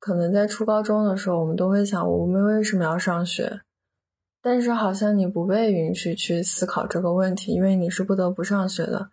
[0.00, 3.60] 可能在初高中的时候，我们都会想，我们为什么要上学？
[4.42, 9.10] 但是好像你不被允许去思考这个问题，因为你是不得不上学的。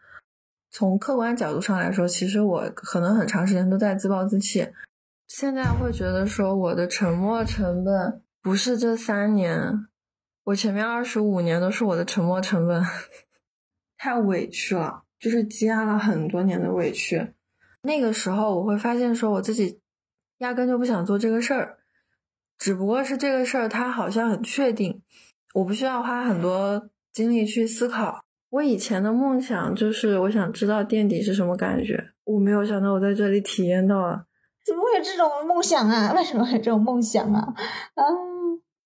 [0.72, 4.70] 从客观角度上来说，其实我可能很长时间都在自暴自弃。
[5.28, 9.88] 现在会觉得说，我的沉默成本不是这三年，
[10.46, 12.82] 我前面二十五年都是我的沉默成本，
[13.98, 17.34] 太委屈了，就是积压了很多年的委屈。
[17.82, 19.82] 那个时候我会发现说，我自己
[20.40, 21.78] 压根就不想做这个事儿。
[22.58, 25.02] 只不过是这个事儿，它好像很确定，
[25.54, 28.20] 我不需要花很多精力去思考。
[28.50, 34.26] 我以前的梦想就是我想知道垫底是什么感觉，我没有想到我在这里体验到了。
[34.66, 36.14] 怎么会有这种梦想啊？
[36.14, 37.54] 为什么有这种梦想啊？
[37.94, 38.04] 啊，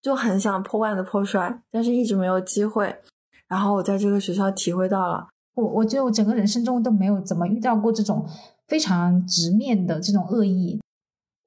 [0.02, 2.95] 就很想破罐子破摔，但是一直没有机会。
[3.47, 8.27] 然后我在这个学校体会到了，我我觉得我整个人生中都没有怎么遇到过这种
[8.67, 10.80] 非常直面的这种恶意。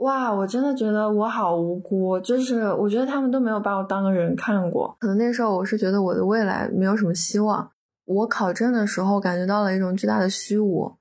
[0.04, 4.94] 哇，我真的觉得我好无辜，就是我觉得他们都没有把我当个人看过。
[5.00, 7.70] 可能那时候我是觉得我的未来没有什么希望。
[8.05, 10.92] 我考证的时候感觉到了一种巨大的虚无。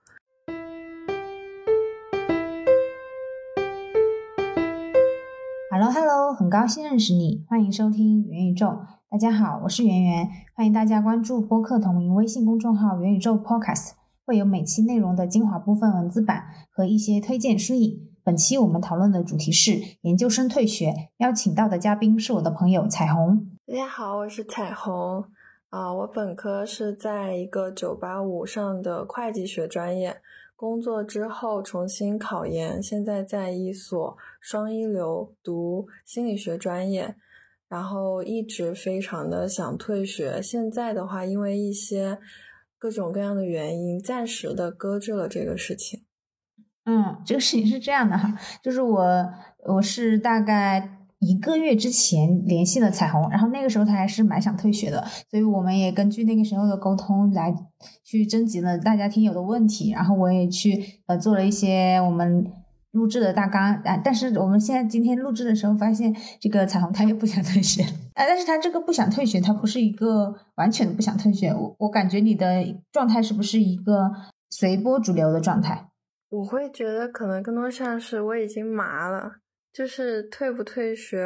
[5.70, 8.78] Hello Hello，很高兴认识你，欢迎收听元宇宙。
[9.10, 13.90] 大家好，我是圆圆，欢迎大家关注播客同名微信公众号“元宇宙 Podcast”，
[14.26, 18.13] 会有每期内容的精华部分文字版和一些推荐书影。
[18.26, 23.50] 本期我们讨论的主题是研究生退学，邀请到的嘉宾是我的朋友彩虹。
[23.68, 25.26] 大家好，我是彩虹。
[25.70, 30.22] 啊，我本科是在一个九八五上的会计学专业，
[30.56, 37.18] 工作之后重新考研，现在在一所双一流读心理学专业，
[37.68, 42.20] 然后一直非常的想退学，现在的话因为一些
[42.80, 46.06] 各种各样的原因，暂时的搁置了这个事情。
[46.86, 49.30] 嗯，这个事情是这样的哈，就是我
[49.66, 57.56] 我是大概一个月之前联系了彩虹，然后那个时候他还是蛮想退学的，所以我们也根据那个时候的沟通来
[58.04, 62.46] 去征集了大家听友的问题，然后我也去呃做了一些我们
[62.92, 74.12] 录制的大纲啊，但是我们现在今天录制的时候发现，这个彩虹他也不想退学啊，但是他这个不想退学，他不是一个完全的不想退学，我我感觉你的状态是不是一个
[74.50, 75.88] 随波逐流的状态？
[76.34, 79.36] 我会觉得可能更多像是我已经麻了，
[79.72, 81.24] 就是退不退学，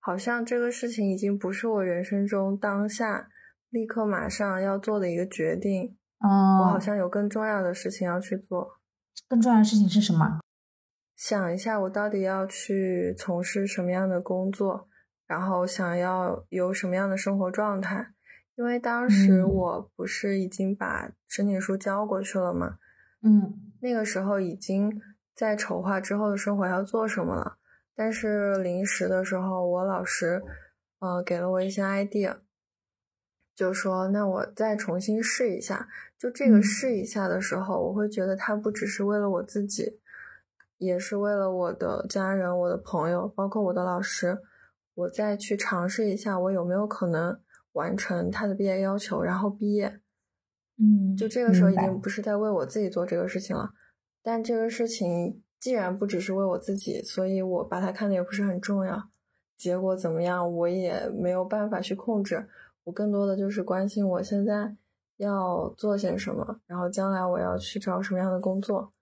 [0.00, 3.30] 好像这个事情已经不是我人生中当下
[3.70, 5.96] 立刻马上要做的一个决定。
[6.18, 8.78] 嗯，我好像有更重要的事情要去做。
[9.26, 10.40] 更重要的事情是什么？
[11.16, 14.90] 想一下，我到底要去从事什么样的工作，
[15.26, 18.12] 然后想要有什么样的生活状态？
[18.56, 22.76] 因为当时我不是已经把申请书交过去了吗？
[23.22, 23.67] 嗯。
[23.80, 25.00] 那个时候已经
[25.34, 27.58] 在筹划之后的生活要做什么了，
[27.94, 30.42] 但是临时的时候，我老师，
[30.98, 32.38] 呃，给了我一些 idea，
[33.54, 35.88] 就说那我再重新试一下。
[36.18, 40.00] 就这个试一下的时候，我会觉得它不只是为了我自己，
[40.78, 44.38] 也是为了我的家人、我的朋友，包括我的老师。
[44.94, 47.40] 我再去尝试一下，我有没有可能
[47.74, 50.00] 完成他的毕业要求，然后毕业。
[50.80, 53.70] 嗯，就这个时候已经不是在为我自己做这个事情了，
[54.22, 59.10] 但这个事情既然不只是为我自己，所以我把它看的也不是很重要。
[59.56, 62.48] 结果怎么样，我也没有办法去控制。
[62.84, 64.76] 我更多的就是关心我现在
[65.16, 68.92] 要做些什么，然后将来我要去找什么样的工作。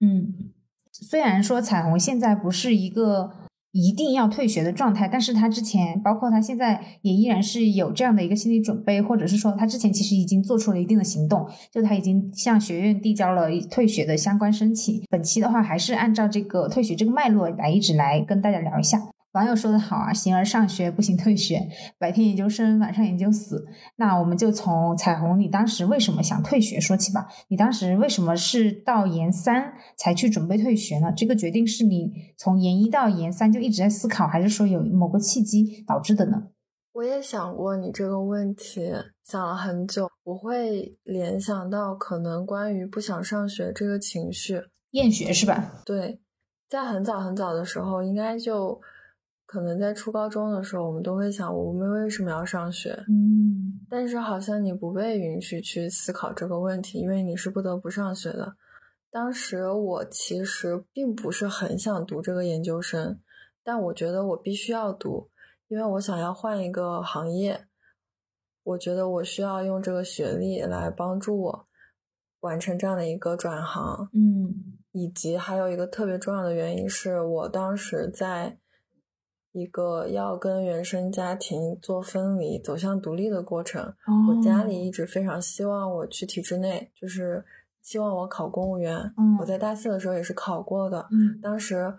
[0.00, 0.52] 嗯，
[0.92, 3.32] 虽然说彩虹现在不是一个。
[3.74, 15.02] 一定要退学的状态，但是他之前，包括他现在也依然是有这样的一个心理准备，或者是说他之前其实已经做出了一定的行动，就他已经向学院递交了退学的相关申请。
[15.10, 19.13] 本期的话，还是按照这个退学这个脉络来一直来跟大家聊一下。
[19.34, 21.68] 网友说的好啊，行而上学，不行退学。
[21.98, 23.66] 白天研究生，晚上研究死。
[23.96, 27.26] 那我们就从彩虹，你当时为什么想退学说起吧。
[27.48, 31.12] 你当时为什么是到研三才去准备退学呢？
[31.16, 36.50] 这个决定是你从研一到研三就一直在思考，还是说有某个契机导致的呢？
[36.92, 38.92] 我也想过你这个问题，
[39.24, 40.08] 想了很久。
[40.22, 44.62] 我会联想到可能关于不想上学这个情绪，
[44.92, 45.82] 厌学是吧？
[45.84, 46.20] 对，
[46.68, 48.80] 在很早很早的时候，应该就。
[49.54, 52.90] 可能在初高中的时候，我们都会想，我们为什么要上学？
[53.08, 58.56] 嗯，但是好像你不被允许去思考这个问题，因为你是不得不上学的。
[59.12, 63.20] 当时我其实并不是很想读这个研究生，
[63.62, 65.30] 但我觉得我必须要读，
[65.68, 67.66] 因为我想要换一个行业。
[68.64, 71.66] 我觉得我需要用这个学历来帮助我
[72.40, 74.08] 完成这样的一个转行。
[74.12, 78.58] 嗯，以及还有一个特别重要的原因是我当时在
[79.54, 83.94] 一个要跟原生家庭做分离、走向独立的过程。
[84.28, 87.44] 我家里一直非常希望我去体制内，就是
[87.80, 89.14] 希望我考公务员。
[89.40, 91.06] 我在大四的时候也是考过的，
[91.40, 91.94] 当时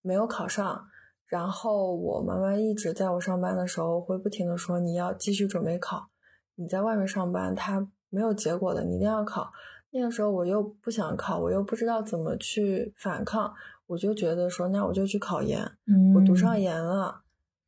[0.00, 0.86] 没有考上。
[1.26, 6.08] 然后我妈妈一直在我上班的时候会不停的说：“你要继续准备考，
[6.54, 9.50] 你在外面上班，他没有结果的，你一定要考。”
[9.92, 13.52] 那个时候我又不想考，我又不知道怎么去反抗。
[13.90, 15.60] 我就觉得说，那我就去考研。
[15.88, 17.22] 嗯我读上研了，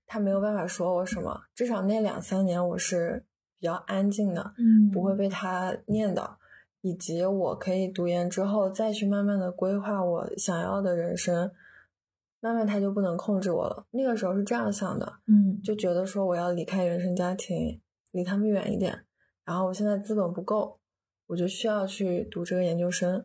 [0.06, 1.42] 他没有办法说我什么。
[1.52, 3.24] 至少那两三年我是
[3.58, 6.36] 比较安静的，嗯不会被他念叨。
[6.80, 11.50] 以及我可以读研之后再去慢慢的规划我想要的人生，
[12.40, 13.84] 慢慢他就不能控制我了。
[13.90, 17.80] 那个时候是这样想的，嗯，就觉得说我要离开原生家庭，
[18.12, 19.04] 离他们远一点。
[19.44, 20.78] 然后我现在资本不够，
[21.26, 23.24] 我就需要去读这个研究生。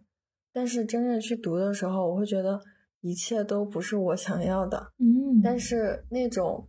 [0.51, 2.59] 但是真正去读的时候，我会觉得。
[3.07, 6.67] 一切都不是我想要的，嗯，但是那种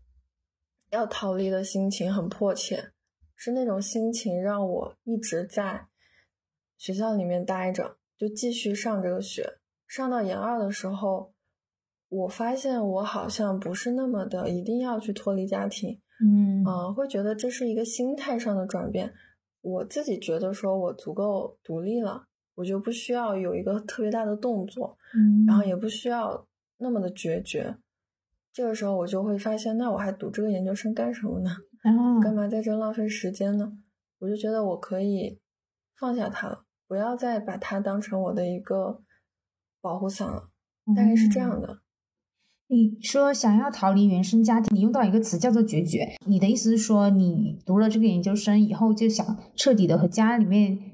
[0.90, 2.92] 要逃离的心情很迫切，
[3.34, 5.88] 是那种心情让我一直在
[6.76, 9.58] 学校里面待着，就继续上这个学。
[9.88, 11.34] 上到研二的时候，
[12.08, 19.12] 我发现我好像不是那么的一定要去脱离家庭，嗯嗯，会觉得这是一个心态上的转变。
[19.60, 22.27] 我自己觉得说我足够独立了。
[22.58, 26.44] 我就不需要有一个特别大的动作，嗯，然后也不需要
[26.78, 27.76] 那么的决绝。
[28.52, 31.50] 这个时候我就会发现，那我还读这个研究生干什么呢？
[32.20, 33.72] 干嘛在这浪费时间呢？
[34.18, 35.38] 我就觉得我可以
[35.96, 39.02] 放下它了，不要再把它当成我的一个
[39.80, 40.50] 保护伞了。
[40.96, 41.78] 大概是这样的。
[42.66, 46.16] 你说想要逃离原生家庭，你用到一个词叫做决绝。
[46.26, 50.87] 你的意思是说，你读了这个研究生以后，就想彻底的和家里面。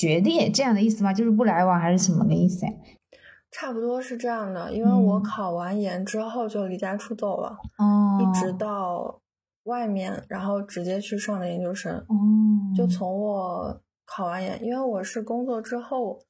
[0.00, 1.12] 决裂这样的意思吗？
[1.12, 2.64] 就是不来往还是什么个意思？
[3.50, 9.20] 差不多是这样的，因为我考完研之后就离家出走了，哦，一直到
[9.64, 12.16] 外面，然后直接去上的研究生，哦，
[12.74, 16.20] 就从我考完研，因为我是工作之后，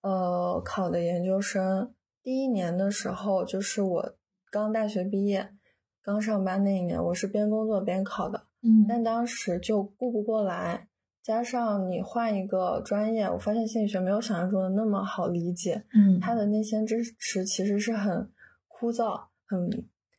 [0.00, 1.92] 呃，考的研究生，
[2.22, 4.14] 第一年的时候就是我
[4.50, 5.50] 刚大学毕业，
[6.02, 10.88] 刚上班那一年，我是边工作边考的，嗯，但当时就顾不过来。
[11.24, 15.82] 加上你换一个专业，我发现心理学没有想象中的那么好理解。
[15.94, 18.30] 嗯，它的那些知识其实是很
[18.68, 19.70] 枯燥，很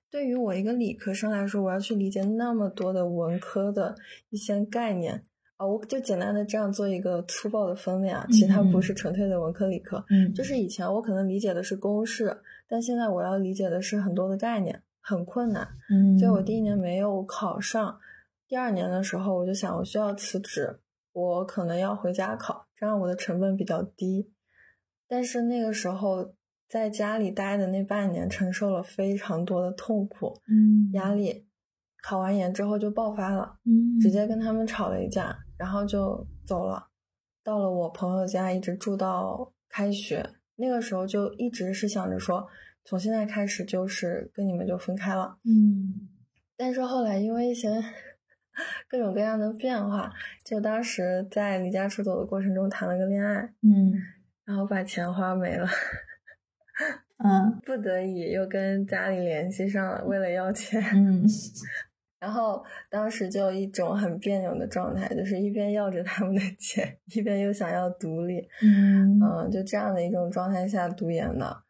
[0.09, 3.95] 对于我一个理科生来说，我要去理解那么多的文科的
[4.31, 5.21] 一些概念
[5.57, 10.03] 啊，我就简单的这样做一个粗暴的分类啊，其实它不是纯粹的文科理科。
[10.09, 12.35] 嗯，就是以前我可能理解的是公式，
[12.67, 15.67] 但现在我要理解的是很多的概念，很困难。
[15.91, 17.99] 嗯，所以我第一年没有考上，
[18.47, 20.79] 第二年的时候我就想，我需要辞职。
[21.15, 24.33] 我可能要回家考，这样我的成本比较低。
[25.07, 26.33] 但是那个时候
[26.67, 31.47] 在家里待的那半年，承受了非常多的痛苦、嗯压力。
[32.03, 36.85] 考完研之后就爆发了，嗯，直接跟他们吵了一架，然后就走了。
[37.45, 40.29] 到了我朋友家，一直住到开学。
[40.57, 42.45] 那个时候就一直是想着说，
[42.83, 45.37] 从现在开始就是跟你们就分开了。
[45.45, 46.09] 嗯，
[46.57, 47.81] 但是后来因为一些。
[48.87, 50.11] 各种各样的变化，
[50.43, 53.93] 就当时在离家出走的过程中谈了个恋爱，嗯，
[54.45, 55.67] 然后把钱花没了，
[57.23, 61.25] 嗯， 不得已又跟家里联系上了，为了要钱，嗯，
[62.19, 71.63] 然后当时就一种很别扭的状态，就是一边要着他们的钱， 一边又想要独立，嗯，嗯，就这样的一种状态下读研的，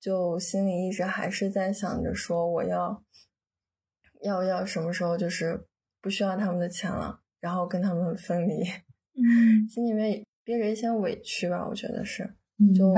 [0.00, 3.02] 就心里一直还是在想着说，我要
[4.22, 5.66] 要要什么时候就是。
[6.00, 8.62] 不需要他们的钱了，然后跟他们分离，
[9.16, 12.34] 嗯，心里面憋着一些委屈吧，我觉得是，
[12.74, 12.94] 就，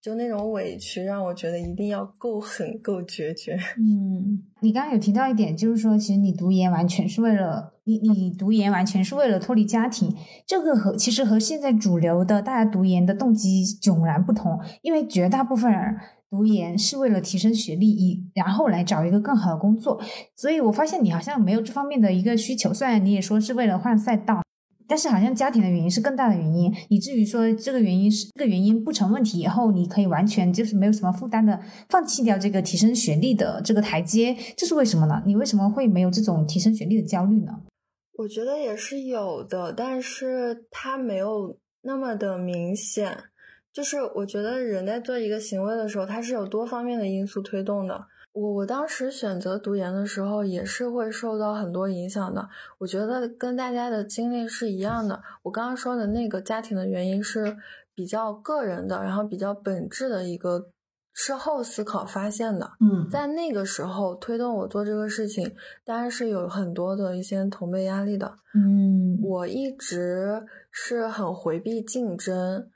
[0.00, 3.54] 就那种委屈让我觉得一定要够狠、够决绝。
[3.78, 15.96] 嗯，你刚刚有提到一点，就是说，其实你读研完全是为了你，你读研完全是为了脱离家庭，这个和其实和现在主流的大家读研的动机迥然不同，因为绝大部分人。
[16.32, 20.00] 读研是为了提升学历，以然后来找一个更好的工作。
[20.34, 22.72] 所以我发现你好像没有这方面的一个需求。
[22.72, 24.42] 虽然你也说是为了换赛道，
[24.88, 31.60] 但是好像家庭的原因是更大的原因，以至于说这个原因是这个原因不成问题以后，你可以完全就是没有什么负担的
[31.90, 34.34] 放弃掉这个提升学历的这个台阶。
[34.56, 35.22] 这是为什么呢？
[35.26, 37.60] 你为什么会没有这种提升学历的焦虑呢？
[38.14, 43.18] 我觉得也是有的，但是它没有那么的明显。
[43.72, 48.06] 就是我觉得人在做一个行为的时候，它是有多方面的因素推动的。
[48.32, 52.48] 我我当时选择读研的时候，也是会受到很多影响的。
[52.78, 55.22] 我觉得跟大家的经历是一样的。
[55.42, 57.56] 我刚刚说的那个家庭的原因是
[57.94, 60.70] 比较个人的，然后比较本质的一个
[61.12, 62.70] 事后思考发现的。
[62.80, 68.34] 嗯，在那个时候推动我做这个事情，当然是有很多的一些同辈压力的。
[68.54, 72.66] 嗯，我一直是很回避竞争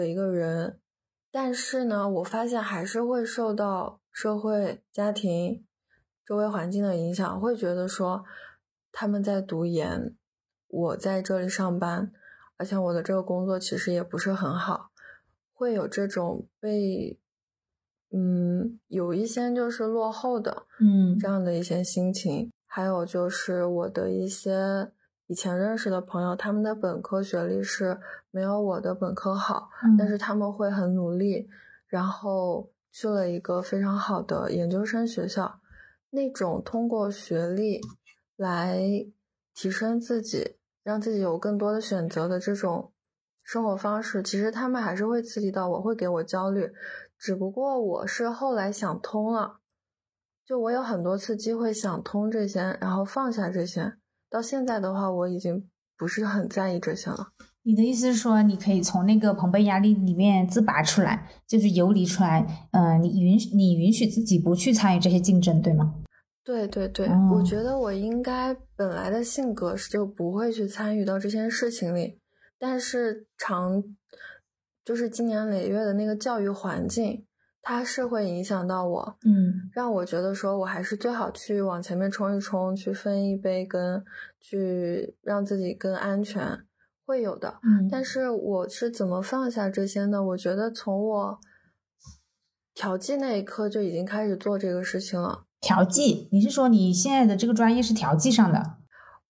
[0.00, 0.80] 的一个人，
[1.30, 5.66] 但是呢，我发现还是会受到社会、家庭、
[6.24, 8.24] 周围环境的影响，会觉得说
[8.90, 10.16] 他们在读研，
[10.68, 12.10] 我在这里上班，
[12.56, 14.90] 而且我的这个工作其实也不是很好，
[15.52, 17.20] 会有这种被。
[18.12, 24.90] 嗯，有一些就是落后的，嗯，这样的一些心情，还有就是我的一些
[25.30, 28.00] 以前认识的朋友，他们的本科学历是
[28.32, 31.48] 没有我的本科好，但是他们会很努力，
[31.86, 35.60] 然后去了一个非常好的研究生学校，
[36.10, 37.80] 那种通过学历
[38.34, 38.80] 来
[39.54, 42.92] 提升自己，让自己有更多的选择的这种
[43.44, 46.72] 生活方式，其实他们还是会刺激到我，会给我焦虑。
[47.16, 49.60] 只不过我是后来想通了，
[50.44, 53.99] 就我有很多次机会想通这些，然后放下这些。
[54.30, 55.68] 到现在的话，我已经
[55.98, 57.32] 不是很在意这些了。
[57.62, 62.68] 你的意思是说，你可以从那个朋辈压力里面自拔出来，就是游离出来。
[62.72, 65.96] 嗯，你允你允许自己不去参与这些竞争，对吗？
[66.44, 72.18] 对对对，我觉得我应该本来的性格是就不会去参与到这些事情里，
[72.58, 73.82] 但是长。
[74.82, 77.24] 就是经年累月的那个教育环境，
[77.70, 84.02] 它是会影响到我，嗯，让我觉得说我还是最好去往前面冲一冲，去分一杯羹，
[84.40, 86.64] 去让自己更安全，
[87.06, 87.60] 会有的。
[87.62, 90.20] 嗯，但是我是怎么放下这些呢？
[90.20, 91.38] 我觉得从我
[92.74, 95.44] 调剂那一刻就已经开始做这个事情了。
[95.60, 96.28] 调剂？
[96.32, 98.78] 你是说你现在的这个专业是调剂上的？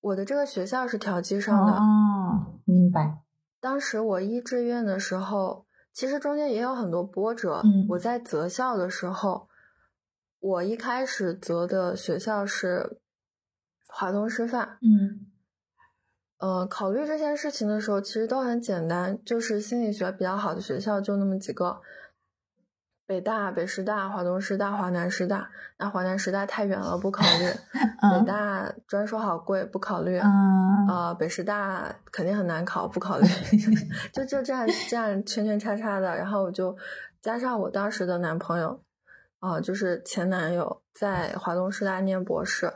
[0.01, 1.75] 我的这个学校是调剂上的。
[1.75, 3.19] 哦，明白。
[3.61, 7.61] 当时我一志愿的时候，其实中间也有很多波折。
[7.65, 9.49] 嗯，我在择校的时候，
[10.39, 12.99] 我一开始择的学校是
[13.89, 14.79] 华东师范。
[14.83, 15.27] 嗯，
[16.39, 21.81] 呃，考虑这件事情的时候，其实都很简单，就是心理学比较好的学校就那么几个。
[23.11, 27.45] 北大、北师大、华东师大、华南师大，那华南师大太远了，不考虑。
[28.01, 30.17] 北大专硕好贵，不考虑。
[30.89, 33.27] 呃，北师大肯定很难考，不考虑。
[34.15, 36.77] 就就这样这样圈圈叉叉的，然后我就
[37.21, 38.81] 加上我当时的男朋友。
[39.41, 42.71] 啊，就是前男友在华东师大念博士，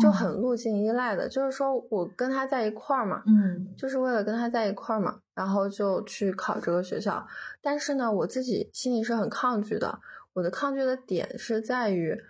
[0.00, 7.24] 就很路径依赖的，就是说我跟他在一块儿嘛，嗯，就是为了跟他在一块儿嘛，然后就去考这个学校。
[7.62, 10.00] 但是呢，我自己心里是很抗拒的。
[10.34, 12.20] 我的抗拒的点是在于，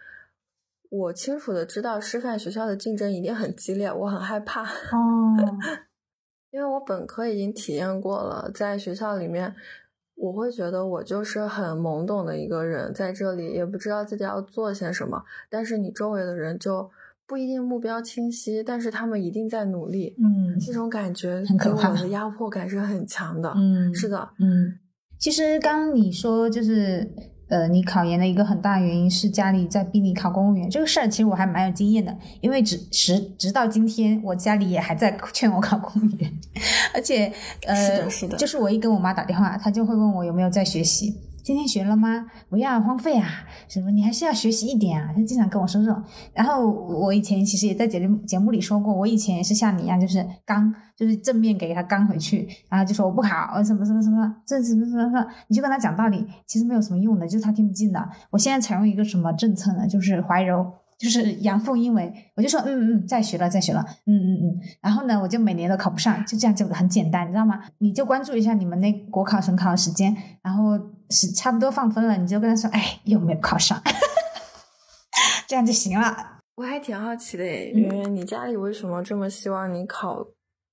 [0.91, 4.65] 我清楚的知道师范学校的竞争一定很激烈，我很害怕。
[4.65, 5.35] 哦，
[6.53, 9.57] 因为我本科已经体验过了，在学校里面。
[10.19, 15.23] 我会觉得我就是很懵懂的一个人，在这里也不知道自己要做些什么。
[15.49, 16.91] 但是你周围的人就
[17.27, 20.17] 不一定目标清晰，但是他们一定在努力。
[20.19, 23.53] 嗯，这种感觉给我的压迫感是很强的。
[23.57, 24.79] 嗯，是的，嗯，
[25.19, 27.09] 其实刚刚你说就是。
[27.49, 36.33] 呃，你考研的一个很大原因是家里在逼你考公务员，这个事儿其实我还蛮有经验的，因为直直直到今天，我家里也还在 劝我考公务员，
[36.95, 37.33] 而且
[37.67, 41.15] 呃，是的，是的，就是我一跟我妈打电话，她就会问我有没有在学习。
[41.49, 42.27] 今天学了吗？
[42.51, 43.27] 不要荒废啊！
[43.69, 43.91] 什么？
[43.91, 45.15] 你还是要学习一点啊！
[45.17, 46.05] 他经常跟我说这种。
[46.35, 58.11] 然后我以前其实也在节目节目里说过，我以前也是像你一样，就是刚，就是正面给他刚回去，然后就说我不考，什么什么什么，这什么什么什么，你就跟他讲道理，其实没有什么用的，就是他听不进的。
[58.29, 59.87] 我现在采用一个什么政策呢？
[59.89, 60.71] 就是怀柔。
[60.99, 67.61] 就是阳奉阴违，我就说嗯嗯，再学了再学了，嗯嗯嗯，然后呢，我就每年都考不上，就这样就很简单，你知道吗？
[67.79, 70.13] 你就关注一下你们那国考省考的时间，
[70.43, 70.77] 然后
[71.11, 73.81] 是差不多放分了，你就跟他说，哎，有没有考上？
[75.49, 76.39] 这样就行了。
[76.57, 80.27] 我还挺好奇的诶，圆圆，你家里为什么这么希望你考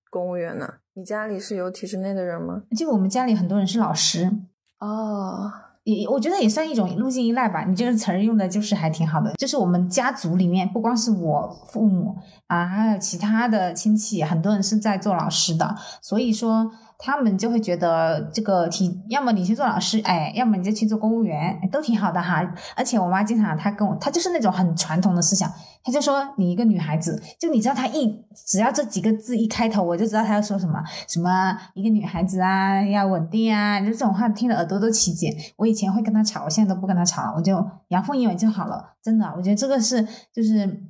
[0.10, 0.68] 公务员呢？
[0.96, 2.64] 你家里是有体制内的人吗？
[2.76, 4.32] 就我们家里很多人是老师
[4.80, 5.52] 哦。
[5.84, 9.32] 也我觉得也算一种路径依赖吧，你这个词儿用的就是还挺好的。
[9.36, 12.16] 就是我们家族里面，不光是我父母
[12.48, 16.72] 啊，还有其他的亲戚，很多人是在做老师的，所以说。
[16.98, 22.42] 他们就会觉得这个挺，要么你去做老师，哎，要么你就去做公务员，都挺好的哈。
[22.76, 25.52] 而且我妈经常，她跟我，她就是那种很传统的思想，
[25.84, 35.36] 她就说你一个女孩子，就你知道她一只要这几个字一开头，我就知道她要说什么，什么一个女孩子啊要稳定啊，就这种话听得耳朵都起茧。
[35.58, 38.96] 我以前会跟她吵，我现在都不跟她吵了，我就阳奉阴违就好了。
[39.04, 40.84] 真的，我觉得这个是就是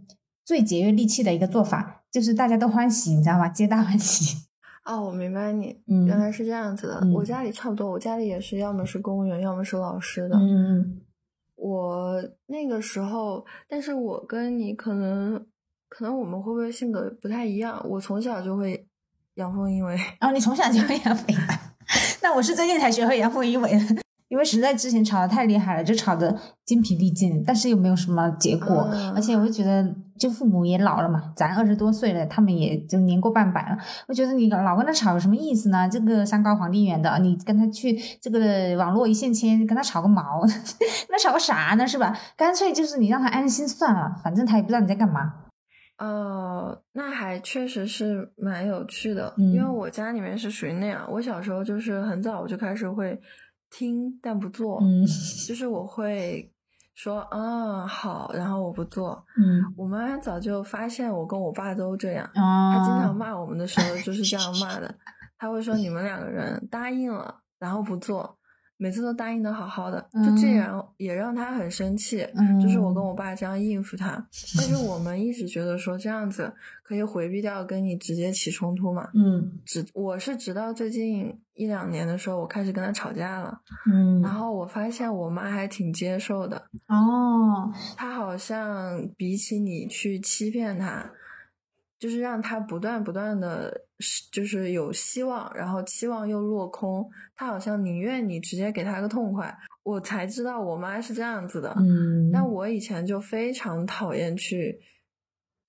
[0.45, 3.49] 最节约力气的一个做法，就是大家都欢喜，你知道吗？
[3.49, 4.44] 皆大欢喜。
[4.85, 6.99] 哦，我明白你，嗯原来是这样子的。
[7.01, 10.37] 嗯我家里差不多，我家里也是，要么是公务员，要么是老师的。
[10.37, 11.01] 嗯
[11.55, 15.43] 我那个时候，但是我跟你可能，
[15.89, 17.83] 可能我们会不会性格不太一样？
[17.89, 18.87] 我从小就会
[19.35, 19.97] 阳奉阴违。
[20.21, 21.55] 哦你从小就会阳奉阴违，
[22.21, 24.03] 那我是最近才学会阳奉阴违的，
[24.35, 33.77] 因为实在之前吵得太厉害了，就吵得精疲力尽，但是又没有什么结果，嗯而且我就觉得，就父母也老了嘛，咱二十多岁了，他们也就年过半百了，
[34.09, 35.87] 我觉得你老跟他吵有什么意思呢？
[35.87, 41.87] 这个山高皇帝远的，你跟他去这个网络一线牵，跟他吵个毛， 跟他吵个啥呢？
[41.87, 42.13] 是吧？
[42.35, 45.33] 干脆就是你让他安心算了，反正他也不知道你在干嘛。
[45.97, 53.17] 哦，那还确实是蛮有趣的，嗯因为我家里面是属于那样，我小时候就是很早我就开始会
[53.77, 55.05] 听但不做，嗯
[55.45, 56.49] 就是我会
[56.93, 59.21] 说啊好，然后我不做。
[59.37, 64.95] 嗯我妈早就发现我跟我爸都这样，啊，她经常骂我们的时候就是这样骂的，
[65.37, 68.34] 她会说你们两个人答应了，然后不做。
[68.77, 70.55] 每次都答应的好好的，就这嗯。
[70.55, 72.21] 样也让他很生气。
[72.35, 74.11] 嗯就是我跟我爸这样应付他，
[74.57, 76.51] 但是我们一直觉得说这样子
[76.83, 79.09] 可以回避掉跟你直接起冲突嘛。
[79.13, 79.59] 嗯。
[79.65, 91.09] 直我是直到最近一两年的时候，我开始跟他吵架了，嗯，然后我发现我妈还挺接受的，哦，她好像比起你去欺骗她，
[91.97, 93.85] 就是让他不断不断的，
[94.31, 99.55] 就是有希望，然后期望又落空，他好像宁愿你直接给他个痛快。
[99.83, 104.79] 我才知道我妈是这样子的，嗯，但我以前就非常讨厌去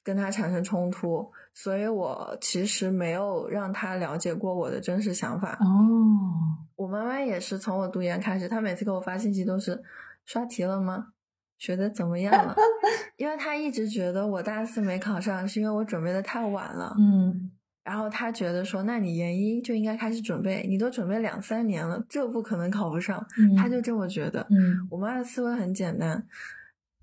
[0.02, 5.59] 跟他产生冲突，所以我其实没有让他了解过我的真实想法。
[5.61, 9.83] 哦，我妈妈也是从我读研开始，她每次给我发信息都是
[10.25, 11.09] 刷题了吗？
[11.58, 12.54] 学的怎么样了？
[13.16, 16.94] 因为他一直觉得我大四没考上，是因为我准备的太晚了。
[16.98, 17.50] 嗯
[17.86, 23.25] 然后他觉得说，那你研一就应该开始准备，你都准备两三年了，这不可能考不上。
[23.38, 24.44] 嗯，她就这么觉得。
[24.50, 26.26] 嗯我妈的思维很简单，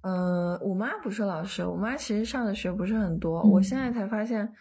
[0.01, 3.39] 呃，我妈不是老师，我妈其实上的学不是很多。
[3.43, 4.53] 嗯我现在才发现，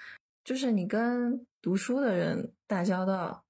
[0.44, 3.42] 就是你跟读书的人打交道，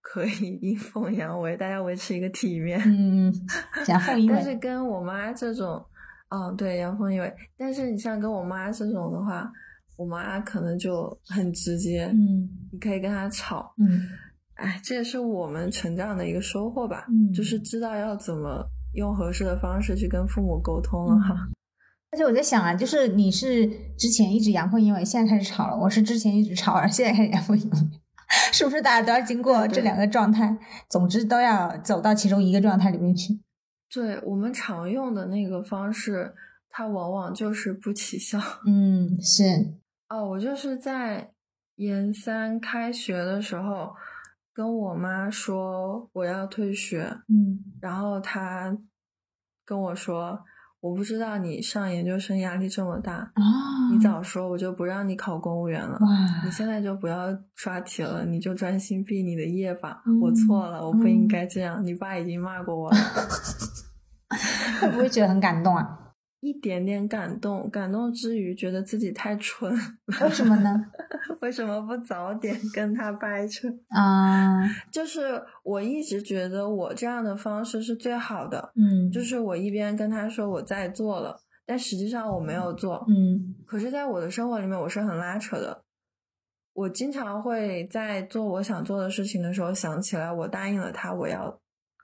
[0.00, 2.80] 可以阴奉阳违，大家维持一个体面。
[2.84, 3.32] 嗯，
[3.88, 5.84] 阳奉阴但是，跟我妈这种，
[6.30, 7.32] 哦，对，阳奉阴违。
[7.56, 9.50] 但是你像跟我妈这种的话，
[9.96, 13.74] 我妈可能就很直接，嗯你可以跟她吵。
[13.78, 14.00] 嗯
[14.54, 18.62] 哎，这也是我们成长的一个收获吧，嗯就是知道要怎么
[18.94, 21.34] 用合适的方式去跟父母沟通了哈。
[22.12, 27.78] 而且我在想啊，就是你是之前一直阳奉阴违，现在开始吵了；我是之前一直吵，而现在开始阳奉阴违，
[28.52, 30.56] 是不是大家都要经过这两个状态？
[30.88, 33.40] 总之都要走到其中一个状态里面去。
[33.92, 36.32] 对我们常用的那个方式，
[36.68, 38.38] 它往往就是不起效。
[38.66, 39.42] 嗯，是，
[40.08, 41.32] 哦，我就是在
[41.76, 43.94] 研三开学的时候，
[44.52, 48.78] 跟我妈说我要退学，嗯然后她
[49.64, 50.44] 跟我说，
[50.80, 53.42] 我不知道你上研究生压力这么大，啊，
[53.92, 55.98] 你早说我就不让你考公务员了。
[56.44, 60.02] 你，现在就不要刷题了，你就专心毕你的业吧。
[60.06, 61.84] 嗯我错了，我不应嗯该这样。
[61.84, 62.96] 你爸已经骂过我了
[64.80, 65.99] 会不会觉得很感动啊？
[66.40, 69.70] 一点点感动，感动之余觉得自己太蠢，
[70.22, 70.70] 为什么呢？
[71.40, 73.68] 为什么不早点跟他掰扯？
[73.88, 83.04] 啊， 就是我一直觉得我这样的方式是最好的，嗯，就是我一边跟他说我在做了，但实际上我没有做。
[83.08, 85.84] 嗯可是，在我的生活里面，我是很拉扯的。
[86.72, 91.60] 我经常会在做我想做的事情的时候，想起来我答应了他我要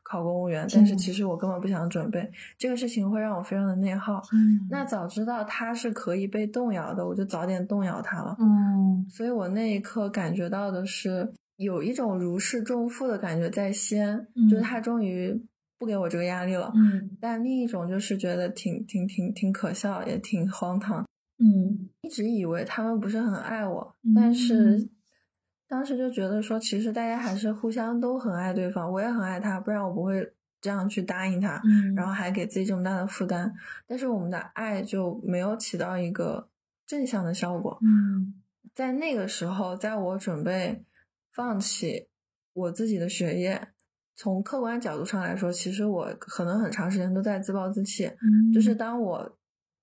[0.09, 2.31] 考公务员，但是嗯其实我根本不想准备。
[2.57, 4.23] 这个事情会让我非常的内耗。
[4.33, 8.37] 嗯，那早知道他是可以被动摇的，我就早点动摇他了。
[8.39, 15.37] 嗯所以我那一刻感觉到的是有一种如释重负的感觉在先，嗯就是他终于
[15.79, 16.73] 不给我这个压力了。
[16.77, 21.05] 嗯但另一种就是觉得挺挺挺挺可笑，也挺荒唐。
[21.39, 24.89] 嗯一直以为他们不是很爱我，嗯但是
[25.69, 33.53] 当时就觉得说，其实大家还是互相都很爱对方，我也很爱他，不然我不会这样去答应他，嗯，然后还给自己这么大的负担。
[33.87, 36.49] 但是我们的爱就没有起到一个
[36.87, 37.79] 正向的效果。
[37.83, 38.35] 嗯
[38.75, 40.85] 在那个时候，在我准备
[41.33, 42.09] 放弃
[42.53, 43.69] 我自己的学业，
[44.15, 48.05] 从客观角度上来说，其实我可能很长时间都在自暴自弃。
[48.05, 49.39] 嗯，就是当我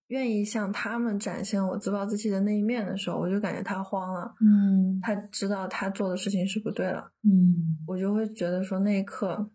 [0.07, 9.49] 愿意向他们展现我自暴自弃的那一面的时候，我就感觉他慌了，嗯他知道他做的事情是不对了，嗯我就会觉得说那一刻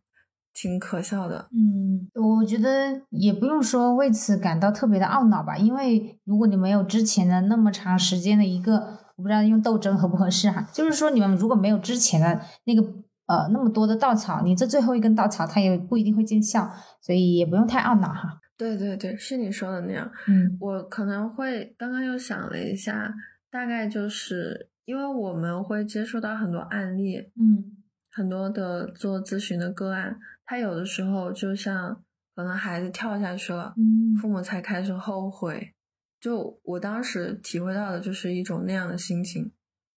[0.54, 1.48] 挺可笑的。
[1.52, 10.68] 嗯，我觉得也不用说为此感到特别的懊恼吧，因为如果你没有之前的那么长时间的一个我不知道用斗争合不合适哈。
[10.72, 12.82] 就是说，你们如果没有之前的那个
[13.26, 16.68] 呃那么多的稻草，你这最后一根稻草它也不一定会见效，
[17.00, 18.40] 所以也不用太懊恼哈。
[18.58, 20.10] 对对对，是你说的那样。
[20.26, 23.14] 嗯我可能会刚刚又想了一下，
[23.50, 27.76] 大概就是因为我们会接触到很多案例，嗯
[28.10, 32.02] 很多的做咨询的个案，他有的时候就像
[32.34, 35.72] 可能孩子跳下去了，嗯父母才开始后悔。
[36.20, 39.52] 就我当时体会到的就是一种那样的心情。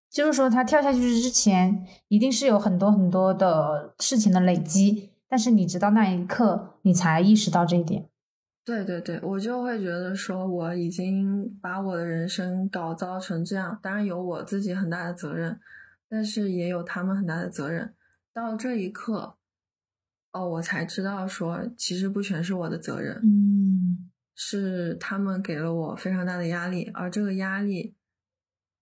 [0.08, 8.08] 就是说他跳下去之前，一定是有很多很多的事情的累积，但是你直到那一刻，你才意识到这一点。
[8.64, 15.60] 对对对，我就会觉得说，我已经把我的人生搞糟成这样，当然有我自己很大的责任，
[16.08, 17.96] 但是也有他们很大的责任。
[18.32, 19.36] 到这一刻，
[20.32, 27.96] 哦，我才知道说，其实不全是我的责任，嗯是他们给了我非常大的压力，而这个压力，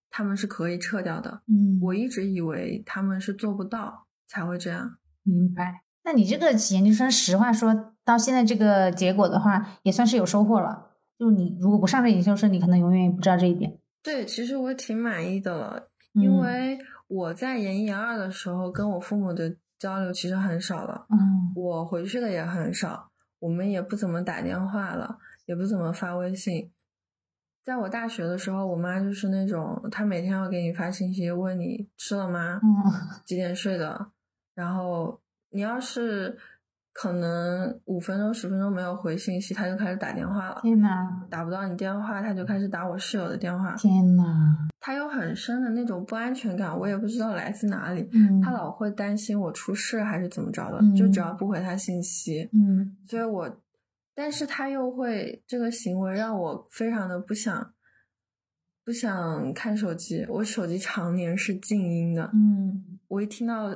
[0.10, 1.42] 他们是可以撤掉的。
[1.48, 4.98] 嗯，我一直以为他们是做不到才会这样。
[5.24, 5.84] 明白。
[6.10, 10.88] 那你这个研究生，实话说到现在这个结果的话，也算是有收获了。
[11.20, 13.78] 就是你如果不上这研究生，你可能永远也不知道这一点。
[14.02, 26.72] 对，其实我挺满意的了，嗯因为我在研一研二的时候跟我父母的交流其实很少了，嗯我回去的也很少，我们也不怎么打电话了，也不怎么发微信。
[27.64, 32.60] 在我大学的时候，我妈就是那种，她每天要给你发信息，问你吃了吗？
[32.64, 34.08] 嗯几点睡的？
[34.56, 36.38] 然后你要是
[36.94, 40.60] 可能五分钟、十分钟没有回信息，他就开始打电话了。
[40.62, 40.88] 天呐，
[41.30, 43.76] 打不到你电话，他就开始打我室友的电话。
[43.76, 48.08] 天呐，他有很深的那种不安全感，我也不知道来自哪里。
[48.14, 53.50] 嗯，他老会担心我出事还是怎么着的，嗯就只要不回他信息，嗯所以我，
[54.14, 57.74] 但是他又会这个行为让我非常的不想，
[58.84, 60.26] 不想看手机。
[60.28, 63.70] 我手机常年是静音的，嗯我一听到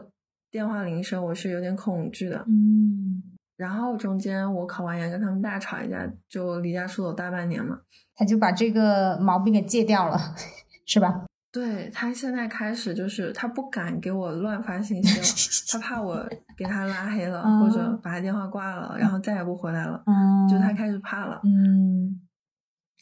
[0.53, 2.45] 电话铃声，我是有点恐惧的。
[2.47, 3.23] 嗯，
[3.57, 7.79] 然后中间我考完研跟他们大吵一架，就离家出走大半年嘛。
[8.13, 10.35] 他就把这个毛病给戒掉了，
[10.85, 11.25] 是吧？
[11.51, 15.25] 对他现在开始就是他不敢给我乱发信息了，
[15.71, 16.23] 他怕我
[16.55, 21.41] 给他拉黑了，嗯或者把他电话挂了，然后再也不回来了，嗯，就他开始怕了。
[21.43, 22.21] 嗯，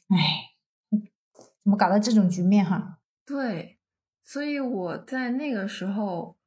[0.08, 0.18] 哎，
[1.62, 3.00] 怎么搞到这种局面哈？
[3.26, 3.78] 对，
[4.24, 6.38] 所以我在那个时候，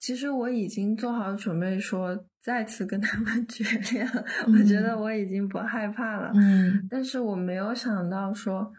[0.00, 6.32] 其实我已经做好准备说再次跟他们 决裂了，我觉得我已经不害怕了。
[6.34, 8.72] 嗯但是我没有想到说，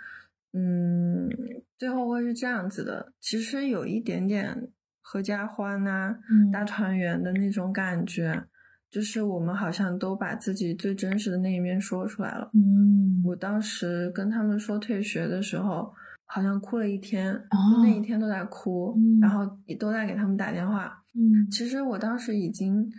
[0.53, 1.29] 嗯，
[1.77, 3.13] 最后会是这样子的。
[3.21, 4.69] 其实有一点点
[5.03, 8.43] 合家欢呐、嗯大团圆的那种感觉，
[8.89, 12.49] 就是我们好像都把自己最真实的那一面说出来了。
[12.55, 15.93] 嗯我当时跟他们说退学的时候，
[16.25, 20.97] 好像哭了一天，哦那一天都在哭，嗯然后也都在给他们打电话。
[21.13, 21.49] 嗯。
[21.49, 22.91] 其实我当时已经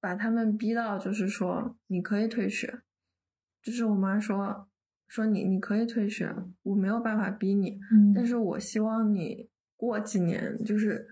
[0.00, 2.80] 把他们逼到，就是说你可以退学，
[3.62, 4.68] 就是我妈说
[5.06, 11.06] 说你你可以退学，我没有办法逼你，嗯，但是我希望你过几年，就是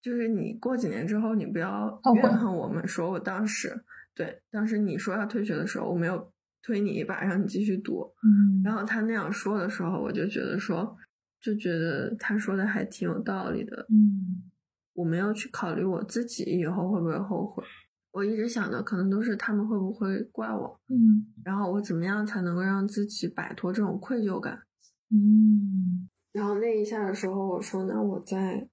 [0.00, 3.84] 就是你过几年之后，你不要怨恨我们，说我当时
[4.14, 8.62] 对当时你说要退学的时候，我没有推你一把让你继续读，嗯。
[8.64, 10.96] 然后他那样说的时候，我就觉得说，
[11.40, 14.51] 就觉得他说的还挺有道理的，嗯
[14.94, 17.64] 我没有去考虑我自己以后会不会后悔，
[18.12, 21.32] 我一直想的可能都是他们会不会怪我，嗯。
[21.44, 24.62] 然后我怎么样才能够让自己摆脱这种愧疚感。
[25.10, 26.08] 嗯。
[26.32, 28.68] 然后那一下的时候，我说那我再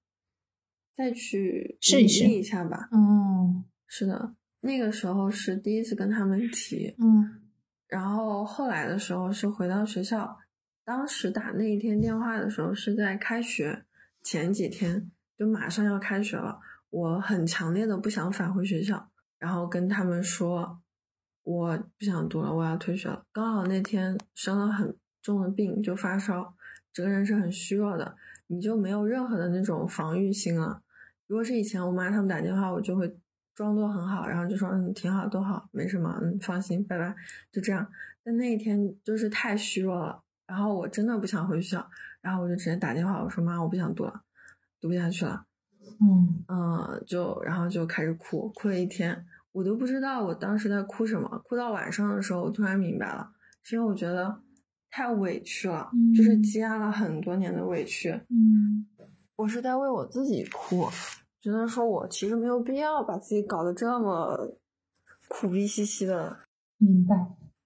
[0.94, 2.88] 再去试一下吧。
[2.92, 7.40] 嗯是的，那个时候是第一次跟他们提，嗯。
[7.88, 10.38] 然后后来的时候是回到学校，
[10.84, 13.84] 当时打那一天电话的时候是在开学
[14.22, 20.82] 前几天，就马上要开学了，我很强烈的不想返回学校，然后跟他们说
[21.44, 23.24] 我不想读了，我要退学了。
[23.32, 26.54] 刚好那天生了很重的病，就发烧，
[26.92, 28.14] 整个人是很虚弱的，
[28.48, 30.82] 你就没有任何的那种防御心了。
[31.26, 33.16] 如果是以前我妈他们打电话，我就会
[33.54, 37.16] 装作很好，然后就说嗯挺好，都好，没什么，嗯放心，拜拜，
[37.50, 37.90] 就这样。
[38.22, 44.22] 但那一天就是太虚弱了，然后我真的不想回学校，然后我就直接打电话，我说妈，我不想读了，
[44.80, 45.44] 读不下去了，
[46.00, 46.44] 嗯。
[46.48, 54.40] 呃，就然后就开始哭，哭了一天，我都不知道我当时在哭什么，哭到晚上的时候，我突然明白了，是因为我觉得
[54.90, 56.42] 太委屈了，就是嗯。
[56.42, 58.86] 积压了很多年的委屈，嗯。
[59.36, 60.88] 我是在为我自己哭，
[61.40, 64.56] 觉得说我其实没有必要把自己搞得这么
[65.28, 66.38] 苦逼兮兮的，
[66.78, 67.14] 明白。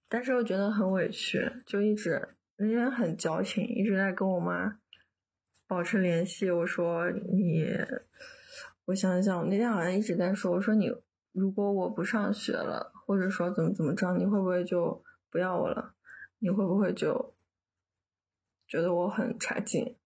[0.07, 4.77] 但是又觉得很委屈，就一直那天很矫情，一直在跟我妈
[5.67, 6.49] 保持联系。
[6.49, 7.65] 我说你，
[8.85, 10.91] 我想想，我那天好像一直在说，我说你
[11.31, 15.93] 如果我不上学了，或者说怎么怎么着，你会不会就不要我了？
[16.39, 17.33] 你会不会就
[18.67, 19.97] 觉得我很差劲？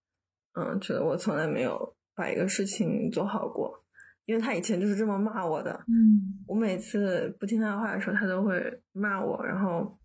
[0.52, 3.84] 嗯，觉得我从来没有把一个事情做好过，
[4.24, 5.84] 因为他以前就是这么骂我的。
[5.86, 9.96] 嗯，我每次不听他的话的时候，他都会骂我，然后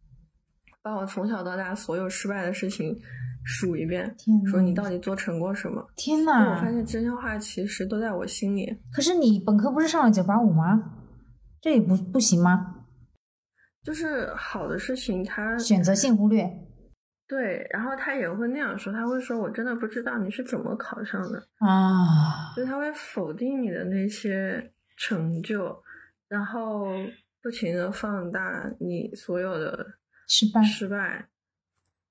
[0.82, 2.96] 把我从小到大所有失败的事情
[3.46, 4.14] 数一遍，
[4.50, 5.88] 说你到底做成过什么？
[5.96, 6.50] 天呐！
[6.50, 6.72] 我发！
[6.72, 8.76] 现这些话其实都在我心里。
[8.92, 10.84] 可是你本科不是上了九八五吗？
[11.62, 12.76] 这也不不行吗？
[13.84, 16.44] 就是好的事情他，选择性忽略
[17.28, 22.54] 对，然后他也会那样说，他会说我真的不知道你是怎么考上的，啊！
[22.56, 25.76] 就他会否定你的那些成就，
[26.28, 26.86] 然后
[27.42, 29.86] 不停的放大你所有的
[30.28, 31.28] 失败，失败。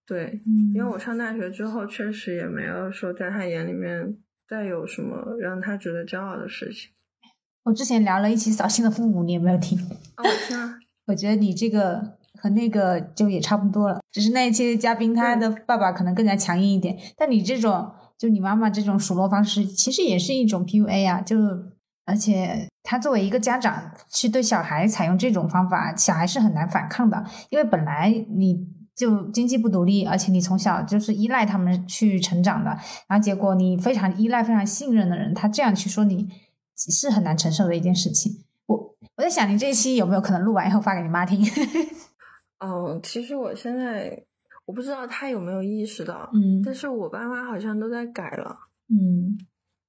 [0.07, 6.90] 对，嗯因为我上大学之后，确实也没有说在他眼里面再有什么让他觉得骄傲的事情。
[7.64, 9.79] 我之前聊了一期扫兴的父母，你有没有听？
[9.79, 10.75] 哦，我听了！
[11.09, 21.38] 我觉得你这个和那个就也差不多了，只是那一期的嘉宾他的爸爸可能更加强硬一点，但你这种就你妈妈这种数落方式，其实也是一种 PUA 啊，就
[22.05, 28.74] 而且他作为一个家长去对小孩采用这种方法，小孩是很难反抗的，因为本来你。
[28.94, 32.70] 就经济不独立，而且你从小就是依赖他们去成长的，
[33.09, 36.28] 然后结果你非常依赖、非常信任的人，他这样去说你，
[36.76, 38.44] 是很难承受的一件事情。
[38.66, 41.44] 我我在想，你这一期有没有可能录完以后发给你妈听？
[42.59, 44.24] 嗯， 其实我现在
[44.64, 48.57] 我不知道他有没有意识到，嗯但是我爸妈好像都在改了。
[48.88, 49.37] 嗯